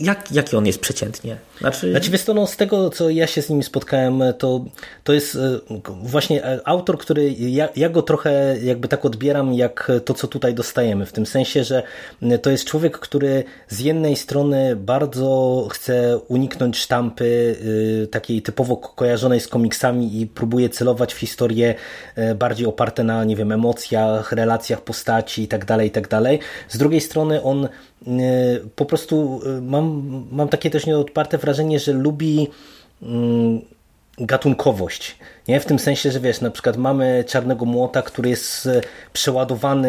jak, 0.00 0.32
jaki 0.32 0.56
on 0.56 0.66
jest 0.66 0.78
przeciętnie? 0.78 1.36
Znaczy... 1.60 1.90
znaczy 1.90 2.10
wiesz 2.10 2.26
no, 2.26 2.46
z 2.46 2.56
tego 2.56 2.90
co 2.90 3.10
ja 3.10 3.26
się 3.26 3.42
z 3.42 3.50
nim 3.50 3.62
spotkałem, 3.62 4.22
to, 4.38 4.64
to 5.04 5.12
jest 5.12 5.36
e, 5.36 5.60
właśnie 6.02 6.44
e, 6.44 6.60
autor, 6.64 6.98
który 6.98 7.30
ja, 7.32 7.68
ja 7.76 7.88
go 7.88 8.02
trochę 8.02 8.56
jakby 8.62 8.88
tak 8.88 9.04
odbieram 9.04 9.54
jak 9.54 9.92
to, 10.04 10.14
co 10.14 10.28
tutaj 10.28 10.54
dostajemy, 10.54 11.06
w 11.06 11.12
tym 11.12 11.26
sensie, 11.26 11.64
że 11.64 11.82
to 12.42 12.50
jest 12.50 12.64
człowiek, 12.64 12.98
który 12.98 13.44
z 13.68 13.80
jednej 13.80 14.16
strony 14.16 14.76
bardzo 14.76 15.68
chce 15.72 16.18
uniknąć 16.28 16.78
sztampy 16.78 17.56
y, 18.04 18.06
takiej 18.06 18.42
typowo 18.42 18.76
kojarzonej 18.76 19.40
z 19.40 19.48
komiksami 19.48 20.20
i 20.20 20.26
próbuje 20.26 20.68
celować 20.68 21.14
w 21.14 21.18
historie 21.18 21.74
bardziej 22.34 22.66
oparte 22.66 23.04
na, 23.04 23.24
nie 23.24 23.36
wiem, 23.36 23.52
emocjach, 23.52 24.32
relacjach 24.32 24.80
postaci 24.80 25.42
i 25.42 25.48
tak 25.48 25.64
dalej, 25.64 25.88
i 25.88 25.90
tak. 25.90 26.10
Z 26.68 26.78
drugiej 26.78 27.00
strony 27.00 27.42
on 27.42 27.68
po 28.76 28.84
prostu 28.84 29.40
mam, 29.62 30.02
mam 30.32 30.48
takie 30.48 30.70
też 30.70 30.86
nieodparte 30.86 31.38
wrażenie, 31.38 31.49
wrażenie, 31.50 31.78
że 31.78 31.92
lubi 31.92 32.48
mm, 33.02 33.60
gatunkowość. 34.18 35.16
Nie? 35.48 35.60
W 35.60 35.66
tym 35.66 35.78
sensie, 35.78 36.10
że 36.10 36.20
wiesz, 36.20 36.40
na 36.40 36.50
przykład 36.50 36.76
mamy 36.76 37.24
Czarnego 37.26 37.64
Młota, 37.64 38.02
który 38.02 38.30
jest 38.30 38.66
e, 38.66 38.80
przeładowany 39.12 39.88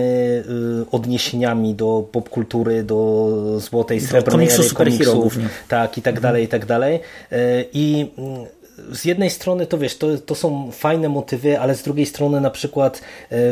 y, 0.82 0.92
odniesieniami 0.92 1.76
do 1.76 2.08
popkultury, 2.12 2.84
do 2.84 3.60
złotej, 3.60 4.02
srebrnej 4.02 4.48
do 4.48 4.54
komiksu, 4.54 4.76
komiksów, 4.76 5.38
tak, 5.68 5.98
i 5.98 6.02
tak 6.02 6.16
mhm. 6.16 6.22
dalej, 6.22 6.44
i 6.44 6.48
tak 6.48 6.66
dalej. 6.66 7.00
E, 7.32 7.64
I 7.74 8.12
mm, 8.18 8.46
z 8.92 9.06
jednej 9.06 9.30
strony 9.30 9.66
to 9.66 9.78
wiesz, 9.78 9.98
to, 9.98 10.18
to 10.18 10.36
są 10.36 10.72
fajne 10.72 11.10
motywy, 11.10 11.60
ale 11.60 11.76
z 11.76 11.84
drugiej 11.84 12.06
strony 12.06 12.42
na 12.42 12.50
przykład 12.50 12.98
e, 12.98 13.02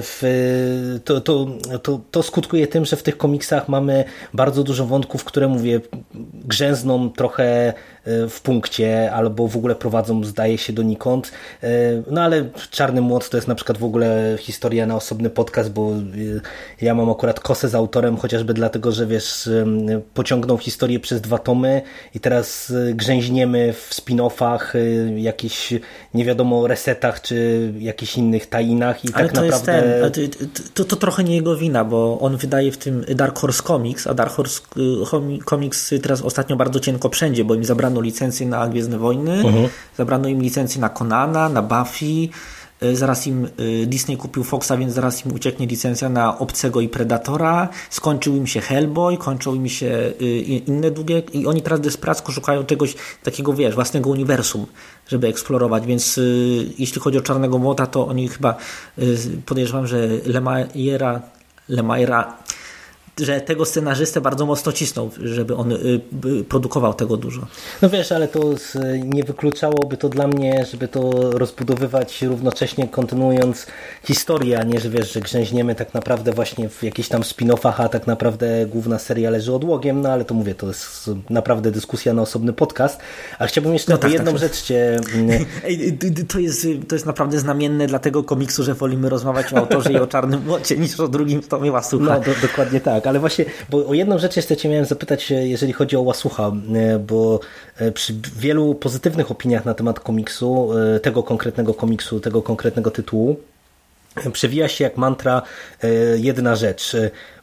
w, 0.01 0.21
to, 1.05 1.21
to, 1.21 1.47
to, 1.83 1.99
to 2.11 2.23
skutkuje 2.23 2.67
tym, 2.67 2.85
że 2.85 2.95
w 2.95 3.03
tych 3.03 3.17
komiksach 3.17 3.69
mamy 3.69 4.03
bardzo 4.33 4.63
dużo 4.63 4.85
wątków, 4.85 5.23
które 5.23 5.47
mówię, 5.47 5.81
grzęzną 6.33 7.09
trochę 7.09 7.73
E, 7.98 7.98
w 8.29 8.41
punkcie, 8.41 9.11
albo 9.11 9.47
w 9.47 9.57
ogóle 9.57 9.75
prowadzą, 9.75 10.23
zdaje 10.23 10.57
się, 10.57 10.73
donikąd. 10.73 11.31
E, 11.63 11.67
no 12.11 12.21
ale 12.21 12.49
Czarny 12.71 13.01
Młot 13.01 13.29
to 13.29 13.37
jest 13.37 13.47
na 13.47 13.55
przykład 13.55 13.77
w 13.77 13.83
ogóle 13.83 14.35
historia 14.39 14.85
na 14.85 14.95
osobny 14.95 15.29
podcast, 15.29 15.71
bo 15.71 15.91
e, 15.91 15.95
ja 16.81 16.95
mam 16.95 17.09
akurat 17.09 17.39
kosę 17.39 17.69
z 17.69 17.75
autorem, 17.75 18.17
chociażby 18.17 18.53
dlatego, 18.53 18.91
że 18.91 19.07
wiesz, 19.07 19.49
pociągnął 20.13 20.57
historię 20.57 20.99
przez 20.99 21.21
dwa 21.21 21.37
tomy 21.37 21.81
i 22.15 22.19
teraz 22.19 22.73
grzęźniemy 22.93 23.73
w 23.73 23.89
spin-offach, 23.89 24.77
jakichś 25.15 25.73
nie 26.13 26.25
wiadomo 26.25 26.67
resetach, 26.67 27.21
czy 27.21 27.69
jakichś 27.79 28.17
innych 28.17 28.45
tajinach 28.45 29.05
i 29.05 29.13
ale 29.13 29.25
tak 29.25 29.35
to 29.35 29.41
naprawdę... 29.41 29.89
Jest 30.21 30.39
ten, 30.39 30.49
to, 30.73 30.85
to 30.85 30.95
trochę 30.95 31.23
nie 31.23 31.35
jego 31.35 31.55
wina, 31.55 31.85
bo 31.85 32.19
on 32.19 32.37
wydaje 32.37 32.71
w 32.71 32.77
tym 32.77 33.05
Dark 33.15 33.39
Horse 33.39 33.63
Comics, 33.63 34.07
a 34.07 34.13
Dark 34.13 34.31
Horse 34.31 34.61
Comics 35.45 35.93
teraz 36.03 36.21
ostatnio 36.21 36.55
bardzo 36.55 36.79
cienko 36.79 37.09
wszędzie, 37.09 37.45
bo 37.45 37.55
im 37.55 37.63
zabrano 37.63 37.98
zabrano 37.99 38.01
licencję 38.01 38.47
na 38.47 38.67
Gwiezdne 38.67 38.97
Wojny, 38.97 39.31
mhm. 39.31 39.69
zabrano 39.97 40.29
im 40.29 40.41
licencję 40.41 40.81
na 40.81 40.89
Konana, 40.89 41.49
na 41.49 41.61
Buffy, 41.61 42.29
y, 42.83 42.95
zaraz 42.95 43.27
im 43.27 43.47
y, 43.59 43.85
Disney 43.87 44.17
kupił 44.17 44.43
Foxa, 44.43 44.77
więc 44.77 44.93
zaraz 44.93 45.25
im 45.25 45.33
ucieknie 45.33 45.67
licencja 45.67 46.09
na 46.09 46.39
Obcego 46.39 46.81
i 46.81 46.89
Predatora, 46.89 47.69
skończył 47.89 48.35
im 48.35 48.47
się 48.47 48.61
Hellboy, 48.61 49.17
kończą 49.17 49.55
im 49.55 49.67
się 49.67 50.13
y, 50.21 50.25
inne 50.67 50.91
długie 50.91 51.23
i 51.33 51.47
oni 51.47 51.61
teraz 51.61 51.79
desperacko 51.79 52.31
szukają 52.31 52.65
czegoś 52.65 52.95
takiego, 53.23 53.53
wiesz, 53.53 53.75
własnego 53.75 54.09
uniwersum, 54.09 54.65
żeby 55.07 55.27
eksplorować, 55.27 55.85
więc 55.85 56.19
jeśli 56.77 57.01
chodzi 57.01 57.17
o 57.17 57.21
Czarnego 57.21 57.57
Młota, 57.57 57.87
to 57.87 58.07
oni 58.07 58.27
chyba 58.27 58.55
podejrzewam, 59.45 59.87
że 59.87 60.07
Lemaiera 60.25 61.21
Lemaira 61.69 62.37
że 63.21 63.41
tego 63.41 63.65
scenarzystę 63.65 64.21
bardzo 64.21 64.45
mocno 64.45 64.71
cisnął, 64.71 65.11
żeby 65.23 65.55
on 65.55 65.71
y, 65.71 66.01
produkował 66.49 66.93
tego 66.93 67.17
dużo. 67.17 67.41
No 67.81 67.89
wiesz, 67.89 68.11
ale 68.11 68.27
to 68.27 68.39
nie 69.03 69.23
wykluczałoby 69.23 69.97
to 69.97 70.09
dla 70.09 70.27
mnie, 70.27 70.65
żeby 70.71 70.87
to 70.87 71.11
rozbudowywać 71.31 72.21
równocześnie 72.21 72.87
kontynuując 72.87 73.67
historię, 74.03 74.59
a 74.59 74.63
nie, 74.63 74.79
że 74.79 74.89
wiesz, 74.89 75.13
że 75.13 75.21
grzęźniemy 75.21 75.75
tak 75.75 75.93
naprawdę 75.93 76.31
właśnie 76.31 76.69
w 76.69 76.83
jakichś 76.83 77.09
tam 77.09 77.21
spin-offach, 77.21 77.73
a 77.77 77.89
tak 77.89 78.07
naprawdę 78.07 78.65
główna 78.65 78.99
seria 78.99 79.29
leży 79.29 79.53
odłogiem, 79.53 80.01
no 80.01 80.09
ale 80.09 80.25
to 80.25 80.33
mówię, 80.33 80.55
to 80.55 80.67
jest 80.67 81.09
naprawdę 81.29 81.71
dyskusja 81.71 82.13
na 82.13 82.21
osobny 82.21 82.53
podcast. 82.53 82.99
A 83.39 83.47
chciałbym 83.47 83.73
jeszcze 83.73 83.91
no 83.91 83.97
tak, 83.97 84.11
jedną 84.11 84.31
tak. 84.31 84.39
rzecz 84.39 84.61
cię... 84.61 84.99
Ej, 85.63 85.97
to, 86.27 86.39
jest, 86.39 86.67
to 86.87 86.95
jest 86.95 87.05
naprawdę 87.05 87.39
znamienne 87.39 87.87
dla 87.87 87.99
tego 87.99 88.23
komiksu, 88.23 88.63
że 88.63 88.73
wolimy 88.73 89.09
rozmawiać 89.09 89.53
o 89.53 89.57
autorze 89.57 89.93
i 89.93 89.97
o 89.97 90.07
Czarnym 90.07 90.45
Młocie 90.45 90.77
niż 90.77 90.99
o 90.99 91.07
drugim 91.07 91.41
tomie 91.41 91.71
Łasucha. 91.71 92.05
No, 92.05 92.19
do, 92.19 92.31
dokładnie 92.41 92.81
tak 92.81 93.07
ale 93.09 93.19
właśnie, 93.19 93.45
bo 93.69 93.87
o 93.87 93.93
jedną 93.93 94.17
rzecz 94.17 94.35
jeszcze 94.35 94.57
Cię 94.57 94.69
miałem 94.69 94.85
zapytać, 94.85 95.31
e, 95.31 95.47
jeżeli 95.47 95.73
chodzi 95.73 95.95
o 95.95 96.01
Łasucha, 96.01 96.51
e, 96.75 96.99
bo 96.99 97.39
e, 97.77 97.91
przy 97.91 98.13
wielu 98.37 98.75
pozytywnych 98.75 99.31
opiniach 99.31 99.65
na 99.65 99.73
temat 99.73 99.99
komiksu, 99.99 100.69
tego 101.01 101.23
konkretnego 101.23 101.73
komiksu, 101.73 102.19
tego 102.19 102.41
konkretnego 102.41 102.91
tytułu, 102.91 103.39
przewija 104.33 104.67
się 104.67 104.83
jak 104.83 104.97
mantra 104.97 105.41
jedna 106.15 106.55
rzecz. 106.55 106.95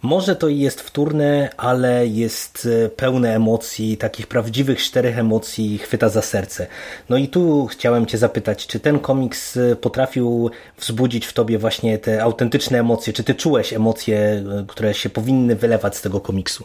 Może 0.03 0.37
to 0.37 0.49
jest 0.49 0.81
wtórne, 0.81 1.51
ale 1.57 2.07
jest 2.07 2.69
pełne 2.97 3.37
emocji, 3.37 3.97
takich 3.97 4.27
prawdziwych 4.27 4.83
czterech 4.83 5.19
emocji, 5.19 5.79
chwyta 5.79 6.09
za 6.09 6.23
serce. 6.23 6.67
No 7.09 7.17
i 7.17 7.29
tu 7.29 7.67
chciałem 7.67 8.07
Cię 8.07 8.19
zapytać, 8.19 8.67
czy 8.67 8.81
ten 8.81 8.99
komiks 8.99 9.59
potrafił 9.81 10.51
wzbudzić 10.79 11.27
w 11.27 11.33
Tobie 11.33 11.59
właśnie 11.59 11.99
te 11.99 12.23
autentyczne 12.23 12.81
emocje? 12.81 13.12
Czy 13.12 13.25
Ty 13.25 13.35
czułeś 13.35 13.73
emocje, 13.73 14.45
które 14.69 14.95
się 14.95 15.11
powinny 15.11 15.57
wylewać 15.57 15.97
z 15.97 16.03
tego 16.03 16.21
komiksu? 16.21 16.65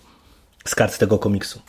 Z 0.65 0.76
kart 0.76 0.97
tego 0.97 1.19
komiksu? 1.19 1.60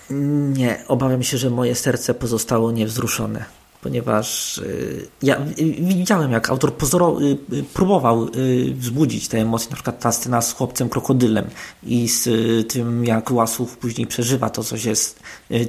Nie, 0.51 0.85
obawiam 0.89 1.23
się, 1.23 1.39
że 1.39 1.51
moje 1.51 1.75
serce 1.75 2.15
pozostało 2.15 2.73
niewzruszone 2.73 3.62
ponieważ 3.83 4.59
y, 4.59 5.09
ja 5.23 5.41
widziałem, 5.81 6.33
jak 6.33 6.51
autor 6.51 6.75
pozoro, 6.75 7.21
y, 7.21 7.57
y, 7.57 7.63
próbował 7.63 8.29
wzbudzić 8.75 9.29
te 9.29 9.39
emocje, 9.39 9.71
na 9.71 9.75
przykład 9.75 10.01
ta 10.01 10.13
scena 10.13 10.43
z 10.43 10.53
chłopcem 10.53 10.89
krokodylem 10.89 11.45
i 11.83 12.09
z 12.09 12.29
tym, 12.73 13.05
jak 13.05 13.31
Łasuch 13.31 13.77
później 13.77 14.07
przeżywa 14.07 14.51
to, 14.51 14.65
co 14.65 14.77
jest, 14.77 15.21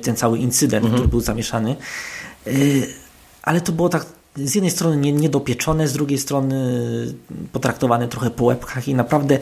ten 0.01 0.15
cały 0.15 0.37
incydent, 0.37 0.83
mhm. 0.83 0.93
który 0.93 1.07
był 1.07 1.21
zamieszany. 1.21 1.75
Ale 3.43 3.61
to 3.61 3.71
było 3.71 3.89
tak 3.89 4.05
z 4.35 4.55
jednej 4.55 4.71
strony 4.71 5.11
niedopieczone, 5.11 5.87
z 5.87 5.93
drugiej 5.93 6.17
strony 6.19 6.55
potraktowane 7.51 8.07
trochę 8.07 8.29
po 8.29 8.43
łebkach 8.43 8.87
i 8.87 8.95
naprawdę 8.95 9.39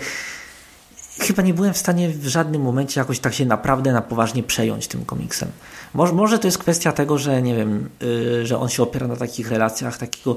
chyba 1.24 1.42
nie 1.42 1.54
byłem 1.54 1.74
w 1.74 1.78
stanie 1.78 2.10
w 2.10 2.28
żadnym 2.28 2.62
momencie 2.62 3.00
jakoś 3.00 3.20
tak 3.20 3.34
się 3.34 3.46
naprawdę 3.46 3.92
na 3.92 4.02
poważnie 4.02 4.44
przejąć 4.44 4.88
tym 4.88 5.06
komiksem. 5.06 5.50
Może, 5.94 6.14
może 6.14 6.40
to 6.40 6.48
jest 6.48 6.58
kwestia 6.58 6.92
tego, 6.92 7.18
że 7.18 7.42
nie 7.42 7.56
wiem, 7.56 7.90
yy, 8.02 8.46
że 8.46 8.60
on 8.60 8.70
się 8.70 8.84
opiera 8.84 9.08
na 9.08 9.16
takich 9.16 9.52
relacjach 9.52 9.98
takiego 9.98 10.36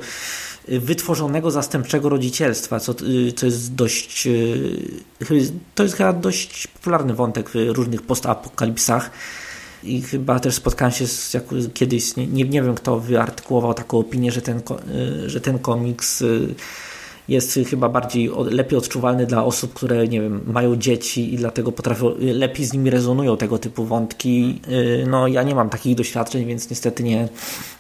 y, 0.69 0.81
wytworzonego 0.81 1.51
zastępczego 1.51 2.09
rodzicielstwa, 2.09 2.81
co, 2.81 2.95
yy, 3.03 3.33
co 3.33 3.47
jest 3.47 3.75
dość 3.75 4.27
yy, 4.27 5.53
to 5.75 5.83
jest 5.83 5.97
chyba 5.97 6.13
dość 6.13 6.67
popularny 6.67 7.15
wątek 7.15 7.51
w 7.51 7.55
różnych 7.55 8.03
postapokalipsach 8.03 9.11
i 9.85 10.03
chyba 10.03 10.41
też 10.41 10.55
spotkałem 10.55 10.93
się 10.93 11.07
z, 11.07 11.35
jak, 11.35 11.45
kiedyś, 11.75 12.17
nie, 12.17 12.27
nie, 12.27 12.63
wiem 12.63 12.75
kto 12.75 13.01
wyartykułował 13.01 13.75
taką 13.75 13.99
opinię, 13.99 14.33
że 14.33 14.43
ten, 14.43 14.59
y, 14.59 15.31
że 15.31 15.41
ten 15.41 15.59
komiks 15.59 16.23
y, 16.23 16.55
jest 17.29 17.61
chyba 17.71 17.89
bardziej 17.89 18.31
lepiej 18.51 18.79
odczuwalny 18.79 19.27
dla 19.27 19.45
osób, 19.45 19.75
które 19.75 20.09
nie 20.09 20.21
wiem, 20.21 20.41
mają 20.47 20.77
dzieci 20.77 21.35
i 21.35 21.37
dlatego 21.37 21.73
potrafią, 21.73 22.15
lepiej 22.19 22.67
z 22.67 22.73
nimi 22.73 22.91
rezonują 22.91 23.37
tego 23.37 23.59
typu 23.59 23.85
wątki. 23.85 24.61
Y, 24.69 25.07
no 25.07 25.29
ja 25.29 25.43
nie 25.43 25.55
mam 25.55 25.71
takich 25.71 25.97
doświadczeń, 25.97 26.47
więc 26.47 26.71
niestety 26.71 27.03
nie, 27.03 27.29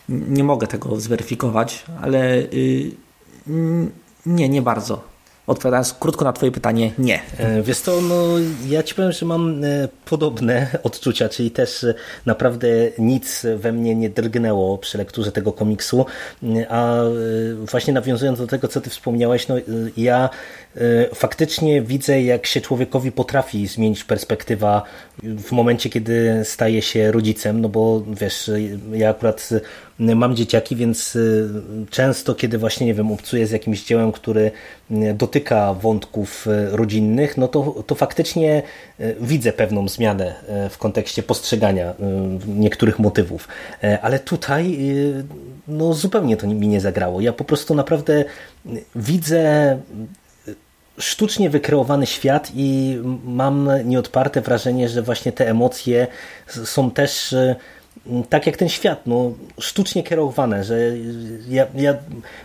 nie 0.08 0.44
mogę 0.44 0.66
tego 0.66 1.00
zweryfikować, 1.00 1.84
ale 2.02 2.38
y, 2.38 2.90
nie, 4.26 4.48
nie 4.48 4.62
bardzo. 4.62 5.13
Odpowiadając 5.46 5.94
krótko 5.94 6.24
na 6.24 6.32
twoje 6.32 6.52
pytanie, 6.52 6.92
nie. 6.98 7.20
E, 7.38 7.62
wiesz 7.62 7.80
to, 7.80 8.00
no 8.00 8.24
ja 8.68 8.82
ci 8.82 8.94
powiem, 8.94 9.12
że 9.12 9.26
mam 9.26 9.64
e, 9.64 9.88
podobne 10.04 10.66
odczucia, 10.82 11.28
czyli 11.28 11.50
też 11.50 11.84
e, 11.84 11.94
naprawdę 12.26 12.68
nic 12.98 13.46
we 13.56 13.72
mnie 13.72 13.94
nie 13.94 14.10
drgnęło 14.10 14.78
przy 14.78 14.98
lekturze 14.98 15.32
tego 15.32 15.52
komiksu, 15.52 16.06
a 16.68 17.00
właśnie 17.70 17.92
nawiązując 17.92 18.38
do 18.38 18.46
tego, 18.46 18.68
co 18.68 18.80
ty 18.80 18.90
wspomniałeś, 18.90 19.48
no 19.48 19.54
ja 19.96 20.30
faktycznie 21.14 21.82
widzę, 21.82 22.22
jak 22.22 22.46
się 22.46 22.60
człowiekowi 22.60 23.12
potrafi 23.12 23.66
zmienić 23.66 24.04
perspektywa 24.04 24.82
w 25.22 25.52
momencie, 25.52 25.90
kiedy 25.90 26.40
staje 26.44 26.82
się 26.82 27.12
rodzicem, 27.12 27.60
no 27.60 27.68
bo 27.68 28.02
wiesz, 28.20 28.50
ja 28.92 29.10
akurat 29.10 29.50
mam 29.98 30.36
dzieciaki, 30.36 30.76
więc 30.76 31.18
często, 31.90 32.34
kiedy 32.34 32.58
właśnie, 32.58 32.86
nie 32.86 32.94
wiem, 32.94 33.12
obcuję 33.12 33.46
z 33.46 33.50
jakimś 33.50 33.84
dziełem, 33.84 34.12
który 34.12 34.50
dotyka 35.14 35.74
wątków 35.74 36.46
rodzinnych, 36.70 37.36
no 37.36 37.48
to, 37.48 37.82
to 37.86 37.94
faktycznie 37.94 38.62
widzę 39.20 39.52
pewną 39.52 39.88
zmianę 39.88 40.34
w 40.70 40.78
kontekście 40.78 41.22
postrzegania 41.22 41.94
niektórych 42.46 42.98
motywów. 42.98 43.48
Ale 44.02 44.18
tutaj 44.18 44.78
no 45.68 45.94
zupełnie 45.94 46.36
to 46.36 46.46
mi 46.46 46.68
nie 46.68 46.80
zagrało. 46.80 47.20
Ja 47.20 47.32
po 47.32 47.44
prostu 47.44 47.74
naprawdę 47.74 48.24
widzę 48.96 49.78
sztucznie 50.98 51.50
wykreowany 51.50 52.06
świat 52.06 52.52
i 52.54 52.98
mam 53.24 53.70
nieodparte 53.84 54.40
wrażenie, 54.40 54.88
że 54.88 55.02
właśnie 55.02 55.32
te 55.32 55.48
emocje 55.48 56.06
są 56.64 56.90
też 56.90 57.34
tak 58.28 58.46
jak 58.46 58.56
ten 58.56 58.68
świat, 58.68 59.06
no, 59.06 59.32
sztucznie 59.60 60.02
kierowane, 60.02 60.64
że 60.64 60.78
ja, 61.48 61.66
ja 61.74 61.94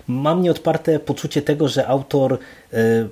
mam 0.08 0.42
nieodparte 0.42 1.00
poczucie 1.00 1.42
tego, 1.42 1.68
że 1.68 1.88
autor 1.88 2.40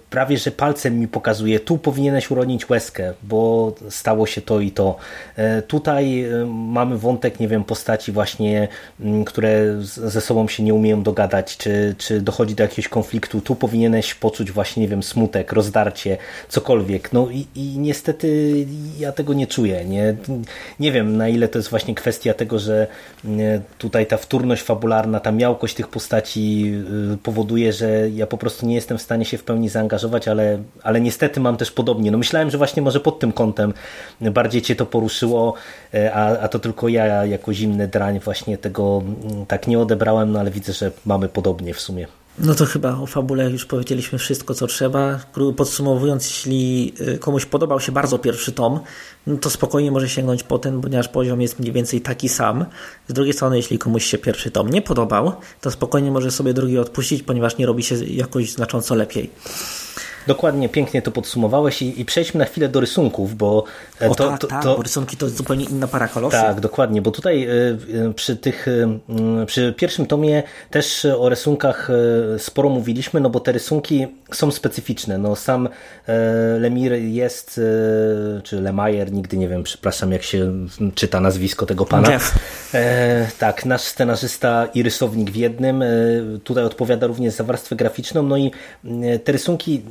prawie 0.10 0.38
że 0.38 0.52
palcem 0.52 1.00
mi 1.00 1.08
pokazuje, 1.08 1.60
tu 1.60 1.78
powinieneś 1.78 2.32
uronić 2.32 2.70
łezkę, 2.70 3.14
bo 3.24 3.74
stało 3.90 4.26
się 4.26 4.42
to 4.42 4.60
i 4.60 4.72
to. 4.72 4.96
E, 5.36 5.62
tutaj 5.62 6.24
e, 6.24 6.46
mamy 6.46 6.98
wątek, 6.98 7.40
nie 7.40 7.48
wiem, 7.48 7.64
postaci 7.64 8.12
właśnie, 8.12 8.68
które 9.26 9.82
ze 9.84 10.22
sobą 10.22 10.48
się 10.48 10.64
nie 10.64 10.74
umieją 10.74 11.04
dogadać, 11.04 11.58
czy, 11.58 11.96
czy 11.98 12.22
dochodzi 12.22 12.56
do 12.56 12.64
jakiegoś 12.64 12.88
konfliktu, 12.88 13.42
tu 13.42 13.56
powinieneś 13.56 14.14
poczuć 14.14 14.52
właśnie, 14.52 14.82
nie 14.82 14.90
wiem, 14.90 15.04
smutek, 15.04 15.52
rozdarcie, 15.52 16.18
cokolwiek. 16.50 17.14
No 17.14 17.30
i, 17.30 17.48
i 17.56 17.78
niestety 17.78 18.66
ja 19.00 19.12
tego 19.12 19.34
nie 19.34 19.48
czuję. 19.48 19.86
Nie, 19.86 20.16
nie 20.80 20.92
wiem, 20.92 21.18
na 21.18 21.30
ile 21.30 21.48
to 21.48 21.60
jest 21.60 21.70
właśnie 21.70 21.96
kwestia 21.96 22.34
tego, 22.34 22.60
że 22.60 22.88
tutaj 23.78 24.06
ta 24.06 24.18
wtórność 24.18 24.62
fabularna, 24.62 25.20
ta 25.20 25.32
miałkość 25.32 25.76
tych 25.76 25.88
postaci 25.88 26.74
powoduje, 27.24 27.74
że 27.74 28.10
ja 28.10 28.28
po 28.28 28.38
prostu 28.38 28.66
nie 28.66 28.76
jestem 28.76 28.98
w 28.98 29.02
stanie 29.02 29.26
się 29.26 29.38
w 29.38 29.47
pełni 29.48 29.70
zaangażować, 29.70 30.28
ale, 30.28 30.64
ale 30.84 31.02
niestety 31.02 31.40
mam 31.40 31.58
też 31.58 31.72
podobnie. 31.72 32.12
No 32.12 32.18
myślałem, 32.18 32.50
że 32.50 32.58
właśnie 32.58 32.82
może 32.82 33.00
pod 33.00 33.20
tym 33.20 33.32
kątem 33.32 33.74
bardziej 34.22 34.62
Cię 34.62 34.76
to 34.76 34.86
poruszyło, 34.86 35.54
e, 35.94 36.14
a, 36.14 36.40
a 36.40 36.48
to 36.48 36.60
tylko 36.60 36.88
ja 36.88 37.26
jako 37.26 37.54
zimny 37.54 37.88
drań 37.88 38.20
właśnie 38.20 38.58
tego 38.58 39.04
mm, 39.06 39.46
tak 39.46 39.68
nie 39.68 39.80
odebrałem, 39.80 40.32
no 40.32 40.40
ale 40.40 40.52
widzę, 40.52 40.74
że 40.74 40.92
mamy 41.06 41.30
podobnie 41.30 41.74
w 41.74 41.82
sumie. 41.82 42.08
No 42.40 42.56
to 42.56 42.66
chyba 42.66 42.98
o 42.98 43.06
fabule 43.06 43.52
już 43.52 43.66
powiedzieliśmy 43.66 44.20
wszystko, 44.20 44.54
co 44.54 44.68
trzeba. 44.68 45.20
Podsumowując, 45.58 46.26
jeśli 46.26 46.94
y, 47.02 47.18
komuś 47.18 47.46
podobał 47.46 47.80
się 47.80 47.92
bardzo 47.92 48.20
pierwszy 48.20 48.52
tom, 48.52 48.80
no 49.28 49.38
to 49.38 49.50
spokojnie 49.50 49.92
może 49.92 50.10
sięgnąć 50.10 50.44
po 50.44 50.60
ten, 50.60 50.82
ponieważ 50.82 51.08
poziom 51.08 51.42
jest 51.42 51.60
mniej 51.60 51.72
więcej 51.72 52.02
taki 52.02 52.30
sam. 52.30 52.66
Z 53.08 53.14
drugiej 53.14 53.34
strony, 53.34 53.58
jeśli 53.58 53.80
komuś 53.80 54.06
się 54.06 54.18
pierwszy 54.18 54.52
tom 54.52 54.70
nie 54.70 54.82
podobał, 54.82 55.32
to 55.62 55.72
spokojnie 55.72 56.12
może 56.12 56.32
sobie 56.32 56.54
drugi 56.54 56.78
odpuścić, 56.78 57.24
ponieważ 57.24 57.58
nie 57.58 57.66
robi 57.66 57.84
się 57.84 57.96
jakoś 58.06 58.52
znacząco 58.52 58.96
lepiej. 58.96 59.32
Dokładnie, 60.28 60.70
pięknie 60.70 61.02
to 61.02 61.12
podsumowałeś 61.12 61.82
i, 61.82 62.02
i 62.02 62.06
przejdźmy 62.06 62.40
na 62.40 62.46
chwilę 62.46 62.70
do 62.70 62.80
rysunków, 62.80 63.36
bo 63.36 63.64
e, 64.02 64.10
o, 64.10 64.16
to, 64.16 64.30
tak, 64.30 64.40
to, 64.42 64.48
tak, 64.48 64.64
to, 64.64 64.76
bo 64.76 64.84
rysunki 64.84 65.18
to 65.18 65.26
jest 65.26 65.38
zupełnie 65.38 65.66
inna 65.66 65.88
para 65.88 66.08
kolorów. 66.08 66.34
Tak, 66.34 66.60
dokładnie, 66.60 67.02
bo 67.02 67.12
tutaj 67.12 67.44
e, 67.44 67.52
e, 67.52 68.14
przy 68.14 68.36
tych, 68.36 68.66
przy 69.46 69.74
pierwszym 69.78 70.06
tomie 70.06 70.44
też 70.72 71.06
o 71.06 71.30
rysunkach 71.30 71.90
sporo 72.38 72.70
mówiliśmy, 72.70 73.20
no 73.20 73.30
bo 73.30 73.40
te 73.40 73.52
rysunki 73.52 74.08
są 74.32 74.52
specyficzne. 74.52 75.18
No 75.18 75.36
sam 75.36 75.70
Lemir 76.60 76.94
jest, 76.94 77.62
czy 78.44 78.62
Lemajer, 78.62 79.12
nigdy 79.12 79.38
nie 79.38 79.48
wiem, 79.48 79.64
przepraszam, 79.64 80.12
jak 80.12 80.24
się 80.24 80.54
czyta 80.96 81.20
nazwisko 81.20 81.66
tego 81.66 81.86
pana. 81.86 82.12
Jeff. 82.12 82.36
Tak, 83.40 83.66
nasz 83.66 83.82
scenarzysta 83.82 84.68
i 84.74 84.84
rysownik 84.84 85.32
w 85.32 85.36
jednym. 85.36 85.84
Tutaj 86.44 86.64
odpowiada 86.64 87.08
również 87.08 87.34
za 87.34 87.44
warstwę 87.44 87.76
graficzną, 87.76 88.24
no 88.24 88.38
i 88.38 88.52
te 89.24 89.32
rysunki 89.32 89.82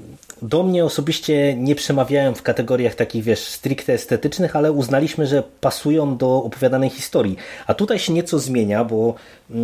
do 0.42 0.62
mnie 0.62 0.84
osobiście 0.84 1.56
nie 1.56 1.74
przemawiają 1.74 2.34
w 2.34 2.42
kategoriach 2.42 2.94
takich, 2.94 3.24
wiesz, 3.24 3.40
stricte 3.40 3.92
estetycznych, 3.92 4.56
ale 4.56 4.72
uznaliśmy, 4.72 5.26
że 5.26 5.42
pasują 5.60 6.16
do 6.16 6.36
opowiadanej 6.36 6.90
historii. 6.90 7.36
A 7.66 7.74
tutaj 7.74 7.98
się 7.98 8.12
nieco 8.12 8.38
zmienia, 8.38 8.84
bo 8.84 9.14
e, 9.50 9.54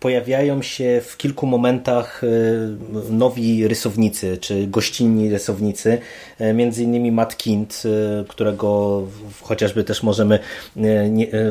pojawiają 0.00 0.62
się 0.62 1.00
w 1.04 1.16
kilku 1.16 1.46
momentach 1.46 2.22
e, 2.24 2.26
nowi 3.10 3.68
rysownicy, 3.68 4.38
czy 4.38 4.66
gościnni 4.66 5.30
rysownicy, 5.30 5.98
e, 6.38 6.52
między 6.52 6.82
innymi 6.82 7.12
Matt 7.12 7.36
Kind, 7.36 7.82
którego 8.28 9.02
chociażby 9.42 9.84
też 9.84 10.02
możemy 10.02 10.38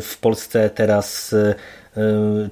w 0.02 0.18
Polsce 0.22 0.70
teraz 0.70 1.36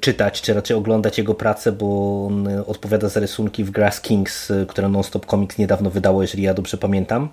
czytać, 0.01 0.41
czy 0.41 0.53
raczej 0.53 0.77
oglądać 0.77 1.17
jego 1.17 1.33
pracę, 1.33 1.71
bo 1.71 2.25
on 2.27 2.47
odpowiada 2.67 3.09
za 3.09 3.19
rysunki 3.19 3.63
w 3.63 3.71
Grass 3.71 4.01
Kings, 4.01 4.51
y, 4.51 4.65
które 4.69 4.89
Nonstop 4.89 5.25
Comics 5.25 5.57
niedawno 5.57 5.89
wydało, 5.89 6.21
jeżeli 6.21 6.43
ja 6.43 6.53
dobrze 6.53 6.77
pamiętam. 6.77 7.29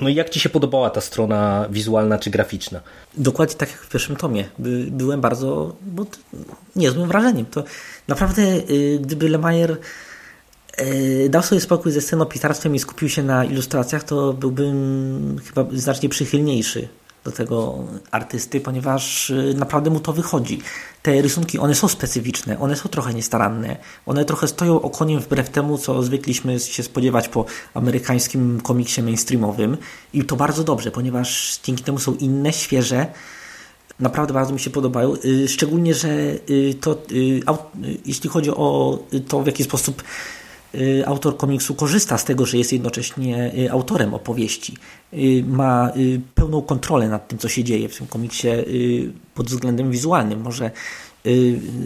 No 0.00 0.08
i 0.08 0.14
jak 0.14 0.30
Ci 0.30 0.40
się 0.40 0.48
podobała 0.48 0.90
ta 0.90 1.00
strona 1.00 1.66
wizualna 1.70 2.18
czy 2.18 2.30
graficzna? 2.30 2.80
Dokładnie 3.16 3.56
tak 3.56 3.70
jak 3.70 3.78
w 3.78 3.88
pierwszym 3.88 4.16
tomie. 4.16 4.44
By, 4.58 4.86
byłem 4.90 5.20
bardzo 5.20 5.76
bo 5.82 6.06
niezłym 6.76 7.08
wrażeniem. 7.08 7.46
To 7.46 7.64
naprawdę, 8.08 8.42
y, 8.42 8.98
gdyby 9.02 9.28
Lemajer 9.28 9.76
dał 11.28 11.42
sobie 11.42 11.60
spokój 11.60 11.92
ze 11.92 12.00
scenopisarstwem 12.00 12.74
i 12.74 12.78
skupił 12.78 13.08
się 13.08 13.22
na 13.22 13.44
ilustracjach, 13.44 14.04
to 14.04 14.32
byłbym 14.32 15.40
chyba 15.46 15.66
znacznie 15.72 16.08
przychylniejszy 16.08 16.88
do 17.24 17.32
tego 17.32 17.84
artysty, 18.10 18.60
ponieważ 18.60 19.30
y, 19.30 19.54
naprawdę 19.56 19.90
mu 19.90 20.00
to 20.00 20.12
wychodzi. 20.12 20.60
Te 21.02 21.22
rysunki, 21.22 21.58
one 21.58 21.74
są 21.74 21.88
specyficzne, 21.88 22.58
one 22.60 22.76
są 22.76 22.88
trochę 22.88 23.14
niestaranne, 23.14 23.76
one 24.06 24.24
trochę 24.24 24.48
stoją 24.48 24.82
okoniem 24.82 25.20
wbrew 25.20 25.50
temu, 25.50 25.78
co 25.78 26.02
zwykliśmy 26.02 26.60
się 26.60 26.82
spodziewać 26.82 27.28
po 27.28 27.44
amerykańskim 27.74 28.60
komiksie 28.60 29.02
mainstreamowym. 29.02 29.76
I 30.14 30.24
to 30.24 30.36
bardzo 30.36 30.64
dobrze, 30.64 30.90
ponieważ 30.90 31.60
dzięki 31.64 31.84
temu 31.84 31.98
są 31.98 32.14
inne, 32.14 32.52
świeże, 32.52 33.06
naprawdę 34.00 34.34
bardzo 34.34 34.52
mi 34.52 34.60
się 34.60 34.70
podobają, 34.70 35.14
y, 35.24 35.48
szczególnie, 35.48 35.94
że 35.94 36.08
y, 36.50 36.74
to, 36.80 37.02
jeśli 38.06 38.30
chodzi 38.30 38.50
o 38.50 38.98
to, 39.28 39.42
w 39.42 39.46
jaki 39.46 39.64
sposób 39.64 40.02
autor 41.06 41.36
komiksu 41.36 41.74
korzysta 41.74 42.18
z 42.18 42.24
tego, 42.24 42.46
że 42.46 42.58
jest 42.58 42.72
jednocześnie 42.72 43.52
y, 43.58 43.72
autorem 43.72 44.14
opowieści. 44.14 44.76
Y, 45.12 45.44
ma 45.46 45.92
pełną 46.34 46.62
kontrolę 46.62 47.08
nad 47.08 47.28
tym, 47.28 47.38
co 47.38 47.48
się 47.48 47.64
dzieje 47.64 47.88
w 47.88 47.98
tym 47.98 48.06
komiksie 48.06 48.48
pod 49.34 49.46
względem 49.46 49.90
wizualnym. 49.90 50.40
Może 50.40 50.70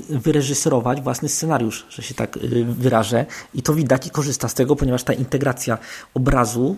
wyreżyserować 0.09 1.01
własny 1.01 1.29
scenariusz, 1.29 1.87
że 1.91 2.03
się 2.03 2.15
tak 2.15 2.39
wyrażę. 2.69 3.27
I 3.55 3.63
to 3.63 3.75
widać 3.75 4.07
i 4.07 4.11
korzysta 4.11 4.49
z 4.49 4.55
tego, 4.55 4.77
ponieważ 4.77 5.05
ta 5.05 5.13
integracja 5.13 5.79
obrazu, 6.15 6.77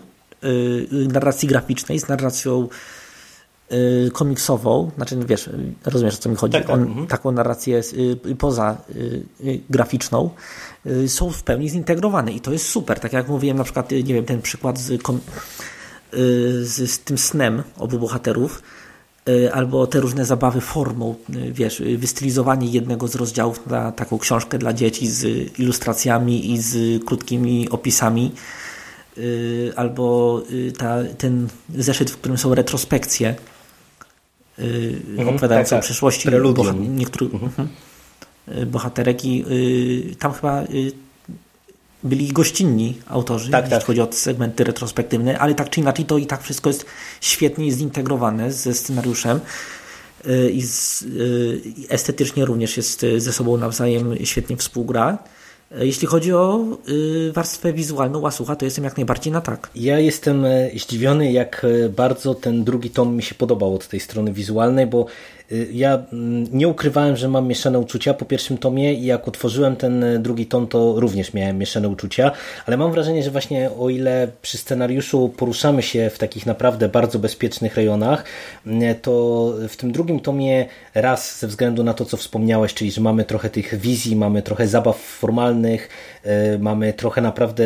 narracji 0.91 1.47
graficznej 1.47 1.99
z 1.99 2.07
narracją 2.07 2.67
komiksową, 4.13 4.91
znaczy 4.95 5.17
wiesz, 5.25 5.49
rozumiesz 5.85 6.15
o 6.15 6.17
co 6.17 6.29
mi 6.29 6.35
chodzi, 6.35 6.53
tak, 6.53 6.63
tak. 6.63 6.75
On, 6.75 6.81
mhm. 6.81 7.07
taką 7.07 7.31
narrację 7.31 7.81
poza 8.37 8.77
graficzną, 9.69 10.29
Y, 10.29 10.68
są 11.07 11.31
w 11.31 11.43
pełni 11.43 11.69
zintegrowane 11.69 12.31
i 12.31 12.39
to 12.39 12.51
jest 12.51 12.67
super. 12.67 12.99
Tak 12.99 13.13
jak 13.13 13.27
mówiłem, 13.27 13.57
na 13.57 13.63
przykład, 13.63 13.91
y, 13.91 14.03
nie 14.03 14.13
wiem, 14.13 14.25
ten 14.25 14.41
przykład 14.41 14.79
z, 14.79 14.89
y, 14.89 14.99
z, 16.65 16.91
z 16.91 16.99
tym 16.99 17.17
snem 17.17 17.63
obu 17.77 17.99
bohaterów, 17.99 18.61
albo 19.53 19.87
te 19.87 19.99
różne 19.99 20.25
zabawy 20.25 20.61
formą, 20.61 21.15
wiesz, 21.51 21.83
wystylizowanie 21.97 22.67
jednego 22.67 23.07
z 23.07 23.15
rozdziałów 23.15 23.67
na 23.67 23.91
taką 23.91 24.19
książkę 24.19 24.57
dla 24.57 24.73
dzieci 24.73 25.07
z 25.07 25.23
ilustracjami 25.59 26.51
i 26.51 26.61
z 26.61 27.03
krótkimi 27.05 27.69
opisami, 27.69 28.31
albo 29.75 30.41
ta, 30.77 30.97
ten 31.17 31.47
zeszyt, 31.75 32.11
w 32.11 32.17
którym 32.17 32.37
są 32.37 32.55
retrospekcje 32.55 33.35
mhm, 34.57 35.29
opowiadające 35.29 35.69
tak, 35.69 35.79
tak. 35.79 35.79
o 35.79 35.81
przeszłości 35.81 36.29
niektórych. 36.89 37.33
Mhm. 37.33 37.67
Y, 38.57 38.65
bohaterek 38.65 39.25
i 39.25 39.45
y, 40.11 40.15
tam 40.15 40.33
chyba 40.33 40.63
y, 40.63 40.91
byli 42.03 42.27
gościnni 42.27 42.97
autorzy, 43.07 43.51
tak, 43.51 43.63
jeśli 43.63 43.77
tak. 43.77 43.87
chodzi 43.87 44.01
o 44.01 44.07
segmenty 44.11 44.63
retrospektywne, 44.63 45.39
ale 45.39 45.55
tak 45.55 45.69
czy 45.69 45.79
inaczej 45.79 46.05
to 46.05 46.17
i 46.17 46.25
tak 46.25 46.43
wszystko 46.43 46.69
jest 46.69 46.85
świetnie 47.21 47.71
zintegrowane 47.71 48.51
ze 48.51 48.73
scenariuszem 48.73 49.39
i, 50.53 50.61
z, 50.61 51.05
i 51.65 51.87
estetycznie 51.89 52.45
również 52.45 52.77
jest 52.77 53.05
ze 53.17 53.33
sobą 53.33 53.57
nawzajem 53.57 54.15
świetnie 54.25 54.57
współgra. 54.57 55.17
Jeśli 55.77 56.07
chodzi 56.07 56.33
o 56.33 56.65
warstwę 57.33 57.73
wizualną 57.73 58.19
Łasucha, 58.19 58.55
to 58.55 58.65
jestem 58.65 58.83
jak 58.83 58.97
najbardziej 58.97 59.33
na 59.33 59.41
tak. 59.41 59.69
Ja 59.75 59.99
jestem 59.99 60.45
e, 60.45 60.69
zdziwiony, 60.75 61.31
jak 61.31 61.65
e, 61.85 61.89
bardzo 61.89 62.35
ten 62.35 62.63
drugi 62.63 62.89
tom 62.89 63.15
mi 63.15 63.23
się 63.23 63.35
podobał 63.35 63.75
od 63.75 63.87
tej 63.87 63.99
strony 63.99 64.33
wizualnej, 64.33 64.87
bo 64.87 65.05
ja 65.71 66.03
mm, 66.13 66.45
nie 66.51 66.67
ukrywałem, 66.67 67.17
że 67.17 67.27
mam 67.27 67.47
mieszane 67.47 67.79
uczucia 67.79 68.13
po 68.13 68.25
pierwszym 68.25 68.57
tomie 68.57 68.93
i 68.93 69.05
jak 69.05 69.27
otworzyłem 69.27 69.75
ten 69.75 70.03
y, 70.03 70.19
drugi 70.19 70.45
tom, 70.45 70.67
to 70.67 70.99
również 70.99 71.33
miałem 71.33 71.57
mieszane 71.57 71.87
uczucia, 71.87 72.31
ale 72.65 72.77
mam 72.77 72.91
wrażenie, 72.91 73.23
że 73.23 73.31
właśnie 73.31 73.69
o 73.79 73.89
ile 73.89 74.27
przy 74.41 74.57
scenariuszu 74.57 75.29
poruszamy 75.37 75.81
się 75.81 76.09
w 76.09 76.17
takich 76.17 76.45
naprawdę 76.45 76.89
bardzo 76.89 77.19
bezpiecznych 77.19 77.75
rejonach, 77.75 78.23
y, 78.67 78.95
to 79.01 79.53
w 79.69 79.75
tym 79.75 79.91
drugim 79.91 80.19
tomie 80.19 80.65
raz 80.95 81.39
ze 81.39 81.47
względu 81.47 81.83
na 81.83 81.93
to, 81.93 82.05
co 82.05 82.17
wspomniałeś, 82.17 82.73
czyli 82.73 82.91
że 82.91 83.01
mamy 83.01 83.25
trochę 83.25 83.49
tych 83.49 83.79
wizji, 83.79 84.15
mamy 84.15 84.41
trochę 84.41 84.67
zabaw 84.67 84.97
formalnych, 84.97 85.89
mamy 86.59 86.93
trochę 86.93 87.21
naprawdę 87.21 87.63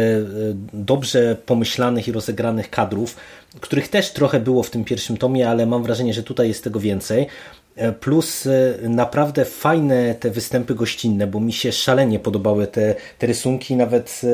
dobrze 0.73 1.37
pomyślanych 1.45 2.07
i 2.07 2.11
rozegranych 2.11 2.69
kadrów, 2.69 3.15
których 3.59 3.87
też 3.87 4.11
trochę 4.11 4.39
było 4.39 4.63
w 4.63 4.69
tym 4.69 4.83
pierwszym 4.83 5.17
tomie, 5.17 5.49
ale 5.49 5.65
mam 5.65 5.83
wrażenie, 5.83 6.13
że 6.13 6.23
tutaj 6.23 6.47
jest 6.47 6.63
tego 6.63 6.79
więcej. 6.79 7.27
E, 7.75 7.91
plus 7.91 8.45
e, 8.45 8.89
naprawdę 8.89 9.45
fajne 9.45 10.15
te 10.15 10.29
występy 10.29 10.75
gościnne, 10.75 11.27
bo 11.27 11.39
mi 11.39 11.53
się 11.53 11.71
szalenie 11.71 12.19
podobały 12.19 12.67
te, 12.67 12.95
te 13.19 13.27
rysunki, 13.27 13.75
nawet 13.75 14.21
e, 14.23 14.27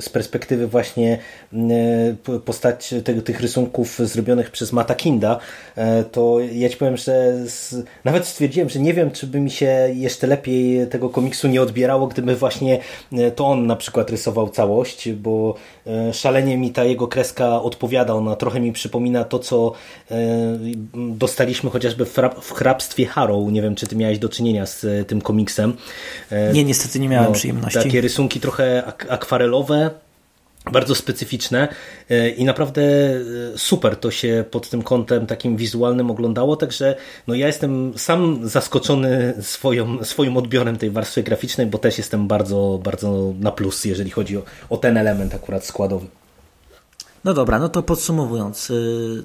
z 0.00 0.08
perspektywy 0.08 0.66
właśnie 0.66 1.18
postać 2.44 2.94
tych 3.24 3.40
rysunków 3.40 3.98
zrobionych 3.98 4.50
przez 4.50 4.72
Mata 4.72 4.94
Kinda, 4.94 5.38
to 6.12 6.38
ja 6.52 6.68
ci 6.68 6.76
powiem, 6.76 6.96
że 6.96 7.32
z, 7.48 7.84
nawet 8.04 8.26
stwierdziłem, 8.26 8.68
że 8.68 8.78
nie 8.78 8.94
wiem, 8.94 9.10
czy 9.10 9.26
by 9.26 9.40
mi 9.40 9.50
się 9.50 9.90
jeszcze 9.94 10.26
lepiej 10.26 10.86
tego 10.86 11.10
komiksu 11.10 11.48
nie 11.48 11.62
odbierało, 11.62 12.06
gdyby 12.06 12.36
właśnie 12.36 12.78
to 13.36 13.46
on 13.46 13.66
na 13.66 13.76
przykład 13.76 14.10
rysował 14.10 14.48
całość, 14.48 15.12
bo 15.12 15.54
szalenie 16.12 16.56
mi 16.58 16.70
ta 16.70 16.84
jego 16.84 17.08
kreska 17.08 17.62
odpowiada, 17.62 18.14
ona 18.14 18.36
trochę 18.36 18.60
mi 18.60 18.72
przypomina 18.72 19.24
to, 19.24 19.38
co 19.38 19.72
dostaliśmy 20.94 21.70
chociażby 21.70 22.04
w 22.40 22.52
hrabstwie 22.56 23.06
Harrow. 23.06 23.52
Nie 23.52 23.62
wiem, 23.62 23.74
czy 23.74 23.86
ty 23.86 23.96
miałeś 23.96 24.18
do 24.18 24.28
czynienia 24.28 24.66
z 24.66 24.84
e, 24.84 25.04
tym 25.04 25.20
komiksem. 25.20 25.76
E, 26.30 26.52
nie, 26.52 26.64
niestety 26.64 27.00
nie 27.00 27.08
miałem 27.08 27.28
no, 27.28 27.34
przyjemności. 27.34 27.78
Takie 27.78 28.00
rysunki 28.00 28.40
trochę 28.40 28.84
ak 28.86 29.06
akwarelowe, 29.10 29.90
bardzo 30.72 30.94
specyficzne 30.94 31.68
e, 32.10 32.28
i 32.28 32.44
naprawdę 32.44 32.82
super 33.56 33.96
to 33.96 34.10
się 34.10 34.44
pod 34.50 34.70
tym 34.70 34.82
kątem 34.82 35.26
takim 35.26 35.56
wizualnym 35.56 36.10
oglądało, 36.10 36.56
także 36.56 36.96
no 37.26 37.34
ja 37.34 37.46
jestem 37.46 37.92
sam 37.96 38.48
zaskoczony 38.48 39.34
swoją, 39.40 40.04
swoim 40.04 40.36
odbiorem 40.36 40.76
tej 40.76 40.90
warstwy 40.90 41.22
graficznej, 41.22 41.66
bo 41.66 41.78
też 41.78 41.98
jestem 41.98 42.28
bardzo, 42.28 42.80
bardzo 42.84 43.32
na 43.40 43.52
plus, 43.52 43.84
jeżeli 43.84 44.10
chodzi 44.10 44.36
o, 44.36 44.42
o 44.70 44.76
ten 44.76 44.96
element 44.96 45.34
akurat 45.34 45.66
składowy. 45.66 46.06
No 47.24 47.34
dobra, 47.34 47.58
no 47.58 47.68
to 47.68 47.82
podsumowując, 47.82 48.70
y, 48.70 49.24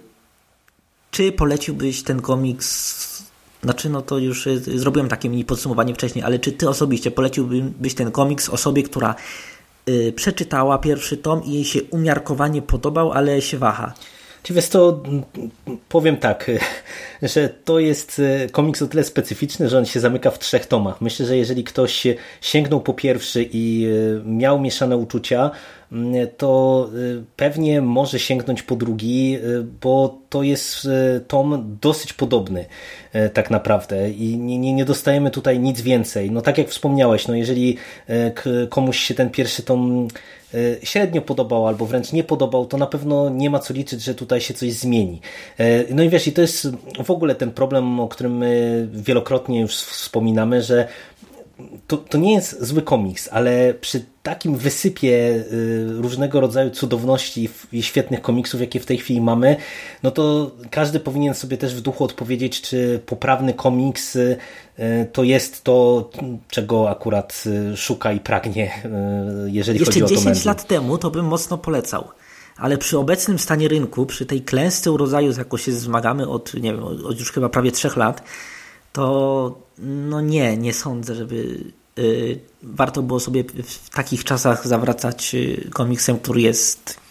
czy 1.11 1.31
poleciłbyś 1.31 2.03
ten 2.03 2.21
komiks 2.21 3.10
znaczy, 3.63 3.89
no 3.89 4.01
to 4.01 4.17
już 4.17 4.47
y, 4.47 4.79
zrobiłem 4.79 5.09
takie 5.09 5.29
mini 5.29 5.45
podsumowanie 5.45 5.93
wcześniej, 5.93 6.23
ale 6.23 6.39
czy 6.39 6.51
ty 6.51 6.69
osobiście 6.69 7.11
poleciłbyś 7.11 7.93
ten 7.93 8.11
komiks 8.11 8.49
osobie, 8.49 8.83
która 8.83 9.15
y, 9.89 10.13
przeczytała 10.15 10.77
pierwszy 10.77 11.17
tom 11.17 11.43
i 11.43 11.53
jej 11.53 11.65
się 11.65 11.83
umiarkowanie 11.83 12.61
podobał, 12.61 13.11
ale 13.11 13.41
się 13.41 13.57
waha? 13.57 13.93
Czy 14.43 14.53
wiesz 14.53 14.69
to, 14.69 15.03
powiem 15.89 16.17
tak, 16.17 16.51
że 17.21 17.49
to 17.49 17.79
jest 17.79 18.19
y, 18.19 18.49
komiks 18.51 18.81
o 18.81 18.87
tyle 18.87 19.03
specyficzny, 19.03 19.69
że 19.69 19.77
on 19.77 19.85
się 19.85 19.99
zamyka 19.99 20.31
w 20.31 20.39
trzech 20.39 20.65
tomach. 20.65 21.01
Myślę, 21.01 21.25
że 21.25 21.37
jeżeli 21.37 21.63
ktoś 21.63 22.07
sięgnął 22.41 22.81
po 22.81 22.93
pierwszy 22.93 23.49
i 23.51 23.87
miał 24.25 24.59
mieszane 24.59 24.97
uczucia, 24.97 25.51
to 26.37 26.89
y, 26.95 27.23
pewnie 27.35 27.81
może 27.81 28.19
sięgnąć 28.19 28.63
po 28.63 28.75
drugi, 28.75 29.37
bo 29.81 30.17
to 30.29 30.43
jest 30.43 30.87
tom 31.27 31.77
dosyć 31.81 32.13
podobny 32.13 32.65
tak 33.33 33.49
naprawdę 33.49 34.09
i 34.09 34.37
nie, 34.37 34.73
nie 34.73 34.85
dostajemy 34.85 35.31
tutaj 35.31 35.59
nic 35.59 35.81
więcej. 35.81 36.31
No 36.31 36.41
tak 36.41 36.57
jak 36.57 36.69
wspomniałeś, 36.69 37.27
no 37.27 37.35
jeżeli 37.35 37.77
komuś 38.69 38.99
się 38.99 39.13
ten 39.13 39.29
pierwszy 39.29 39.63
tom 39.63 40.07
średnio 40.83 41.21
podobał 41.21 41.67
albo 41.67 41.85
wręcz 41.85 42.11
nie 42.11 42.23
podobał, 42.23 42.65
to 42.65 42.77
na 42.77 42.87
pewno 42.87 43.29
nie 43.29 43.49
ma 43.49 43.59
co 43.59 43.73
liczyć, 43.73 44.01
że 44.01 44.15
tutaj 44.15 44.41
się 44.41 44.53
coś 44.53 44.73
zmieni. 44.73 45.21
No 45.89 46.03
i 46.03 46.09
wiesz, 46.09 46.27
i 46.27 46.31
to 46.31 46.41
jest 46.41 46.67
w 47.03 47.11
ogóle 47.11 47.35
ten 47.35 47.51
problem, 47.51 47.99
o 47.99 48.07
którym 48.07 48.37
my 48.37 48.87
wielokrotnie 48.93 49.61
już 49.61 49.75
wspominamy, 49.75 50.61
że 50.61 50.87
to, 51.91 51.97
to 51.97 52.17
nie 52.17 52.33
jest 52.33 52.63
zły 52.65 52.81
komiks, 52.81 53.29
ale 53.31 53.73
przy 53.73 54.05
takim 54.23 54.55
wysypie 54.55 55.09
y, 55.09 55.87
różnego 55.97 56.41
rodzaju 56.41 56.69
cudowności 56.69 57.49
i 57.71 57.83
świetnych 57.83 58.21
komiksów, 58.21 58.61
jakie 58.61 58.79
w 58.79 58.85
tej 58.85 58.97
chwili 58.97 59.21
mamy, 59.21 59.55
no 60.03 60.11
to 60.11 60.51
każdy 60.69 60.99
powinien 60.99 61.33
sobie 61.33 61.57
też 61.57 61.75
w 61.75 61.81
duchu 61.81 62.03
odpowiedzieć, 62.03 62.61
czy 62.61 63.01
poprawny 63.05 63.53
komiks 63.53 64.15
y, 64.15 64.37
to 65.13 65.23
jest 65.23 65.63
to, 65.63 66.09
czego 66.49 66.89
akurat 66.89 67.43
y, 67.73 67.77
szuka 67.77 68.11
i 68.11 68.19
pragnie, 68.19 68.71
jeżeli 69.45 69.79
Jeszcze 69.79 69.93
chodzi 69.93 70.03
o 70.03 70.07
to. 70.07 70.13
Jeszcze 70.13 70.29
10 70.29 70.45
lat 70.45 70.67
temu 70.67 70.97
to 70.97 71.11
bym 71.11 71.25
mocno 71.25 71.57
polecał. 71.57 72.07
Ale 72.57 72.77
przy 72.77 72.97
obecnym 72.97 73.39
stanie 73.39 73.67
rynku, 73.67 74.05
przy 74.05 74.25
tej 74.25 74.41
klęsce 74.41 74.91
urodzaju, 74.91 75.31
z 75.31 75.37
jaką 75.37 75.57
się 75.57 75.71
zmagamy 75.71 76.29
od, 76.29 76.53
nie 76.53 76.73
wiem, 76.73 76.83
od 76.83 77.19
już 77.19 77.31
chyba 77.31 77.49
prawie 77.49 77.71
trzech 77.71 77.97
lat, 77.97 78.23
to 78.93 79.57
no 79.77 80.21
nie, 80.21 80.57
nie 80.57 80.73
sądzę, 80.73 81.15
żeby 81.15 81.63
warto 82.63 83.01
było 83.01 83.19
sobie 83.19 83.43
w 83.63 83.89
takich 83.89 84.23
czasach 84.23 84.67
zawracać 84.67 85.35
y, 85.35 85.69
komiksem, 85.73 86.19
który 86.19 86.41
jest 86.41 87.01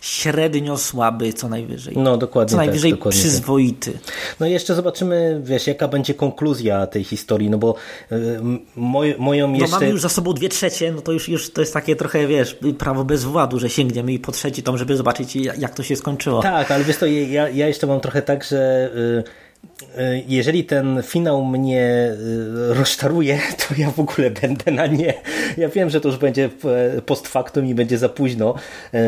średnio 0.00 0.78
słaby, 0.78 1.32
co 1.32 1.48
najwyżej. 1.48 1.94
No, 1.98 2.16
dokładnie. 2.16 2.50
Co 2.50 2.56
najwyżej 2.56 2.90
tak, 2.90 2.98
dokładnie 2.98 3.20
przyzwoity. 3.20 3.92
Tak. 3.92 4.36
No 4.40 4.46
i 4.46 4.52
jeszcze 4.52 4.74
zobaczymy, 4.74 5.40
wiesz, 5.44 5.66
jaka 5.66 5.88
będzie 5.88 6.14
konkluzja 6.14 6.86
tej 6.86 7.04
historii, 7.04 7.50
no 7.50 7.58
bo 7.58 7.74
y, 8.12 8.40
moj, 8.76 9.14
moją 9.18 9.48
no, 9.48 9.56
jeszcze... 9.56 9.70
mamy 9.70 9.88
już 9.88 10.00
za 10.00 10.08
sobą 10.08 10.32
dwie 10.32 10.48
trzecie, 10.48 10.92
no 10.92 11.00
to 11.00 11.12
już, 11.12 11.28
już 11.28 11.50
to 11.50 11.60
jest 11.60 11.74
takie 11.74 11.96
trochę, 11.96 12.26
wiesz, 12.26 12.56
prawo 12.78 13.04
bez 13.04 13.24
władu, 13.24 13.58
że 13.58 13.70
sięgniemy 13.70 14.12
i 14.12 14.18
po 14.18 14.32
trzeci 14.32 14.62
tom, 14.62 14.78
żeby 14.78 14.96
zobaczyć, 14.96 15.36
jak 15.36 15.74
to 15.74 15.82
się 15.82 15.96
skończyło. 15.96 16.42
Tak, 16.42 16.70
ale 16.70 16.84
wiesz 16.84 16.96
to, 16.96 17.06
ja, 17.06 17.48
ja 17.48 17.68
jeszcze 17.68 17.86
mam 17.86 18.00
trochę 18.00 18.22
tak, 18.22 18.44
że... 18.44 18.90
Y, 19.70 19.74
E, 19.98 20.22
jeżeli 20.28 20.64
ten 20.64 21.02
finał 21.02 21.44
mnie 21.44 21.82
e, 21.82 22.74
rozczaruje, 22.74 23.38
to 23.68 23.74
ja 23.78 23.90
w 23.90 24.00
ogóle 24.00 24.30
będę 24.30 24.72
na 24.72 24.86
nie. 24.86 25.14
Ja 25.56 25.68
wiem, 25.68 25.90
że 25.90 26.00
to 26.00 26.08
już 26.08 26.18
będzie 26.18 26.50
e, 26.96 27.02
post 27.02 27.28
factum 27.28 27.66
i 27.66 27.74
będzie 27.74 27.98
za 27.98 28.08
późno, 28.08 28.54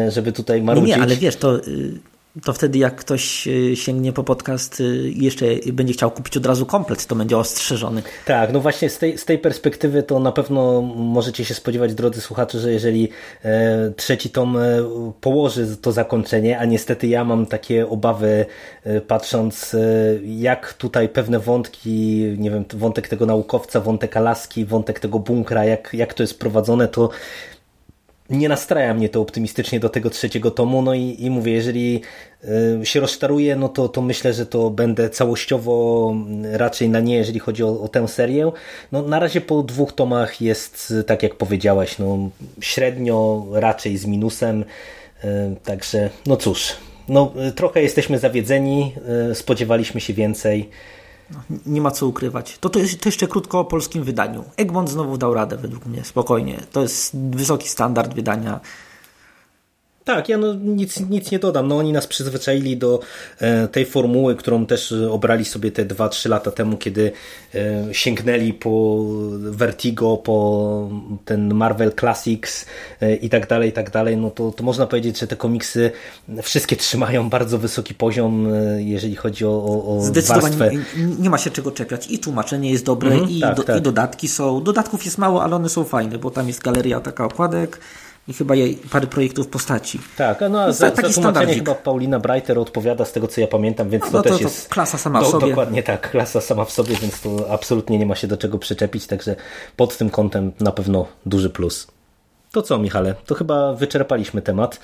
żeby 0.09 0.33
tutaj 0.33 0.62
marudzić. 0.62 0.90
Nie, 0.90 0.97
nie 0.97 1.03
ale 1.03 1.16
wiesz, 1.16 1.37
to 1.37 1.57
y, 1.57 1.62
to 2.44 2.53
wtedy 2.53 2.79
jak 2.79 2.96
ktoś 2.96 3.49
y, 3.49 3.77
sięgnie 3.77 4.12
po 4.12 4.25
podcast 4.25 4.81
y, 4.81 5.11
i 5.11 5.25
jeszcze 5.25 5.46
będzie 5.72 5.92
chciał 5.92 6.11
kupić 6.11 6.37
od 6.37 6.46
razu 6.46 6.66
komplet, 6.66 7.07
to 7.07 7.14
będzie 7.14 7.38
ostrzeżony. 7.38 8.03
Tak, 8.27 8.53
no 8.53 8.61
właśnie 8.61 8.90
z 8.90 8.99
tej, 8.99 9.18
z 9.18 9.25
tej 9.25 9.38
perspektywy 9.38 10.03
to 10.03 10.20
na 10.20 10.33
pewno 10.33 10.83
możecie 10.96 11.44
się 11.44 11.55
spodziewać, 11.55 11.94
drodzy 11.94 12.20
słuchacze, 12.20 12.59
że 12.59 12.72
jeżeli 12.72 13.09
e, 13.44 13.92
trzeci 13.96 14.31
tom 14.31 14.57
e, 14.57 14.62
położy 15.20 15.77
to 15.77 15.92
zakończenie, 15.92 16.59
a 16.59 16.64
niestety 16.64 17.07
ja 17.07 17.25
mam 17.25 17.46
takie 17.46 17.88
obawy 17.88 18.46
e, 18.85 19.01
patrząc 19.01 19.75
e, 19.75 19.79
jak 20.25 20.72
tutaj 20.72 21.09
pewne 21.09 21.38
wątki, 21.38 21.90
nie 22.38 22.51
wiem, 22.51 22.64
wątek 22.75 23.09
tego 23.09 23.27
naukowca, 23.27 23.81
wątek 23.81 24.16
Alaski, 24.16 24.64
wątek 24.64 25.01
tego 25.01 25.18
bunkra, 25.18 25.64
jak, 25.64 25.90
jak 25.92 26.14
to 26.14 26.22
jest 26.22 26.38
prowadzone, 26.38 26.88
to 26.88 27.11
nie 28.31 28.49
nastraja 28.49 28.95
mnie 28.95 29.09
to 29.09 29.21
optymistycznie 29.21 29.81
do 29.81 29.89
tego 29.89 30.11
trzeciego 30.11 30.51
tomu, 30.51 30.83
no 30.83 30.95
i, 30.95 31.17
i 31.19 31.31
mówię, 31.31 31.53
jeżeli 31.53 32.01
y, 32.83 32.87
się 32.87 33.01
rozczaruję, 33.01 33.57
no 33.57 33.69
to, 33.69 33.89
to 33.89 34.03
myślę, 34.03 34.33
że 34.33 34.47
to 34.47 34.71
będę 34.71 35.11
całościowo 35.11 36.15
raczej 36.53 36.89
na 36.89 37.01
nie, 37.01 37.17
jeżeli 37.17 37.39
chodzi 37.39 37.65
o, 37.65 37.81
o 37.81 37.89
tę 37.89 38.09
serię. 38.09 38.53
No 38.93 39.03
na 39.03 39.19
razie 39.19 39.41
po 39.41 39.62
dwóch 39.62 39.93
tomach 39.93 40.41
jest, 40.41 40.95
tak 41.07 41.23
jak 41.23 41.35
powiedziałaś, 41.35 41.99
no 41.99 42.31
średnio 42.61 43.47
raczej 43.53 43.97
z 43.97 44.07
minusem, 44.07 44.65
y, 45.25 45.29
także 45.65 46.11
no 46.27 46.37
cóż, 46.37 46.77
no 47.09 47.33
trochę 47.55 47.83
jesteśmy 47.83 48.19
zawiedzeni, 48.19 48.93
y, 49.31 49.35
spodziewaliśmy 49.35 50.01
się 50.01 50.15
więcej, 50.15 50.71
no, 51.31 51.39
nie 51.67 51.81
ma 51.81 51.91
co 51.91 52.07
ukrywać. 52.07 52.59
To, 52.59 52.69
to, 52.69 52.79
jest, 52.79 53.01
to 53.01 53.09
jeszcze 53.09 53.29
krótko 53.29 53.61
o 53.61 53.65
polskim 53.65 54.05
wydaniu. 54.05 54.45
Egmont 54.57 54.91
znowu 54.91 55.19
dał 55.19 55.35
radę 55.35 55.57
według 55.57 55.87
mnie, 55.87 56.05
spokojnie. 56.05 56.62
To 56.73 56.83
jest 56.83 57.17
wysoki 57.17 57.69
standard 57.69 58.15
wydania. 58.15 58.61
Tak, 60.07 60.29
ja 60.29 60.38
no 60.38 60.55
nic, 60.55 61.01
nic 61.01 61.31
nie 61.31 61.38
dodam. 61.38 61.69
No 61.69 61.77
oni 61.79 61.92
nas 61.92 62.07
przyzwyczaili 62.07 62.77
do 62.77 63.01
e, 63.40 63.69
tej 63.69 63.87
formuły, 63.87 64.37
którą 64.37 64.66
też 64.66 64.95
obrali 65.11 65.45
sobie 65.45 65.73
te 65.73 65.87
2-3 65.87 66.29
lata 66.29 66.51
temu, 66.51 66.77
kiedy 66.77 67.12
e, 67.55 67.95
sięgnęli 67.95 68.53
po 68.53 69.05
Vertigo, 69.38 70.16
po 70.16 70.88
ten 71.25 71.55
Marvel 71.55 71.92
Classics 72.01 72.66
e, 73.01 73.14
i 73.14 73.29
tak 73.29 73.47
dalej, 73.47 73.69
i 73.71 73.73
tak 73.73 73.90
dalej. 73.90 74.16
No 74.16 74.31
to, 74.31 74.51
to 74.53 74.64
można 74.64 74.87
powiedzieć, 74.87 75.19
że 75.19 75.27
te 75.27 75.37
komiksy 75.37 75.90
wszystkie 76.42 76.77
trzymają 76.77 77.31
bardzo 77.31 77.59
wysoki 77.59 77.95
poziom, 77.95 78.55
e, 78.55 78.83
jeżeli 78.83 79.16
chodzi 79.16 79.45
o, 79.45 79.51
o, 79.64 79.97
o 79.99 80.01
Zdecydowanie 80.03 80.57
warstwę. 80.57 80.85
nie, 81.19 81.31
ma 81.31 81.38
się 81.38 81.51
czego 81.51 81.73
czepiać. 81.73 82.11
I 82.11 82.19
tłumaczenie 82.19 82.71
jest 82.71 82.85
dobre, 82.85 83.11
Mhm, 83.11 83.31
i, 83.31 83.40
tak, 83.40 83.57
do, 83.57 83.62
tak. 83.62 83.79
i 83.79 83.83
dodatki 83.83 84.29
są. 84.29 84.62
Dodatków 84.62 85.05
jest 85.05 85.19
mało, 85.19 85.42
ale 85.45 85.57
one 85.57 85.69
są 85.69 85.85
fajne, 85.85 86.19
bo 86.19 86.31
tam 86.31 86.49
jest 86.49 86.62
galeria 86.62 87.01
taka 87.01 87.25
okładek 87.25 87.81
i 88.29 88.33
chyba 88.33 88.55
jej 88.55 88.75
parę 88.91 89.07
projektów 89.07 89.49
postaci. 89.49 90.01
Tak, 90.17 90.41
no 90.51 90.61
a 90.61 90.73
za, 90.73 90.79
za 90.79 90.91
taki 90.91 90.97
tłumaczenie 90.97 91.12
standardzik. 91.12 91.59
chyba 91.59 91.75
Paulina 91.75 92.21
Breiter 92.21 92.59
odpowiada 92.59 93.05
z 93.05 93.12
tego 93.12 93.29
co 93.29 93.41
ja 93.41 93.47
pamiętam, 93.47 93.91
więc 93.91 94.05
No 94.05 94.11
to, 94.11 94.17
to- 94.23 94.29
też 94.29 94.39
to 94.39 94.45
jest 94.45 94.69
klasa 94.69 94.99
sama 94.99 95.21
w 95.21 95.27
sobie. 95.27 95.49
Dokładnie 95.49 95.83
tak, 95.83 96.11
klasa 96.11 96.41
sama 96.41 96.65
w 96.65 96.71
sobie, 96.71 96.97
więc 96.97 97.21
to 97.21 97.51
absolutnie 97.51 97.99
nie 97.99 98.07
ma 98.07 98.15
się 98.15 98.27
do 98.27 98.37
czego 98.37 98.59
przyczepić, 98.59 99.07
także 99.07 99.37
pod 99.77 99.97
tym 99.97 100.11
kątem 100.11 100.53
na 100.61 100.73
pewno 100.73 101.07
duży 101.27 101.51
plus. 101.51 101.87
To 102.53 102.63
co, 102.63 102.79
Michale? 102.79 103.15
To 103.27 103.35
chyba 103.35 103.75
wyczerpaliśmy 103.75 104.43
temat. 104.43 104.81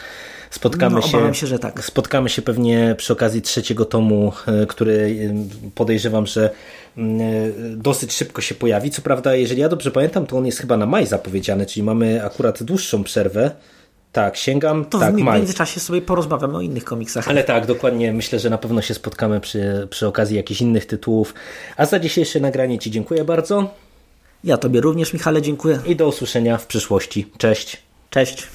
Spotkamy 0.50 0.94
No, 0.94 1.02
się, 1.02 1.34
się, 1.34 1.46
że 1.46 1.58
tak. 1.58 1.84
Spotkamy 1.84 2.28
się 2.28 2.42
pewnie 2.42 2.94
przy 2.98 3.12
okazji 3.12 3.42
trzeciego 3.42 3.84
tomu, 3.84 4.32
e, 4.46 4.66
który 4.66 5.16
e, 5.30 5.70
podejrzewam, 5.74 6.26
że 6.26 6.50
mm, 6.96 7.20
e, 7.20 7.22
dosyć 7.76 8.12
szybko 8.12 8.40
się 8.42 8.54
pojawi. 8.54 8.90
Co 8.90 9.02
prawda, 9.02 9.34
jeżeli 9.34 9.60
ja 9.60 9.68
dobrze 9.68 9.90
pamiętam, 9.90 10.26
to 10.26 10.38
on 10.38 10.46
jest 10.46 10.58
chyba 10.58 10.76
na 10.76 10.86
maj 10.86 11.06
zapowiedziany, 11.06 11.66
czyli 11.66 11.82
mamy 11.82 12.24
akurat 12.24 12.62
dłuższą 12.62 13.04
przerwę. 13.04 13.50
Tak, 14.12 14.36
sięgam. 14.36 14.84
To 14.84 14.98
tak, 14.98 15.14
w 15.14 15.18
maj. 15.18 15.38
międzyczasie 15.38 15.80
sobie 15.80 16.02
porozmawiamy 16.02 16.56
o 16.56 16.60
innych 16.60 16.84
komiksach. 16.84 17.28
Ale 17.28 17.44
tak, 17.44 17.66
dokładnie. 17.66 18.12
Myślę, 18.12 18.38
że 18.38 18.50
na 18.50 18.58
pewno 18.58 18.82
się 18.82 18.94
spotkamy 18.94 19.40
przy, 19.40 19.88
przy 19.90 20.06
okazji 20.06 20.36
jakichś 20.36 20.60
innych 20.60 20.86
tytułów. 20.86 21.34
A 21.76 21.86
za 21.86 21.98
dzisiejsze 21.98 22.40
nagranie 22.40 22.78
Ci 22.78 22.90
dziękuję 22.90 23.24
bardzo 23.24 23.74
Ja 24.44 24.56
Tobie 24.58 24.80
również, 24.80 25.12
Michale, 25.12 25.42
dziękuję. 25.42 25.78
i 25.86 25.96
do 25.96 26.08
usłyszenia 26.08 26.58
w 26.58 26.66
przyszłości. 26.66 27.26
Cześć. 27.38 27.82
Cześć. 28.10 28.46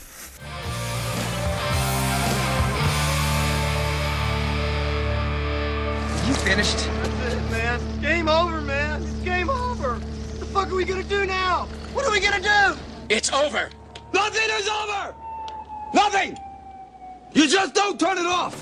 You 6.27 6.33
finished? 6.33 6.77
That's 7.23 7.33
it, 7.33 7.51
man. 7.51 7.79
Game 8.01 8.27
over, 8.29 8.61
man. 8.61 9.01
It's 9.03 9.23
game 9.25 9.49
over. 9.49 9.91
What 9.95 10.39
the 10.39 10.45
fuck 10.45 10.67
are 10.71 10.75
we 10.75 10.85
gonna 10.85 11.03
do 11.03 11.25
now? 11.25 11.67
What 11.93 12.05
are 12.05 12.11
we 12.11 12.19
gonna 12.19 12.41
do? 12.41 12.77
It's 13.09 13.31
over. 13.31 13.69
Nothing 14.13 14.49
is 14.59 14.67
over! 14.81 15.13
Nothing! 15.93 16.37
You 17.33 17.47
just 17.47 17.73
don't 17.73 17.99
turn 17.99 18.17
it 18.17 18.25
off! 18.25 18.55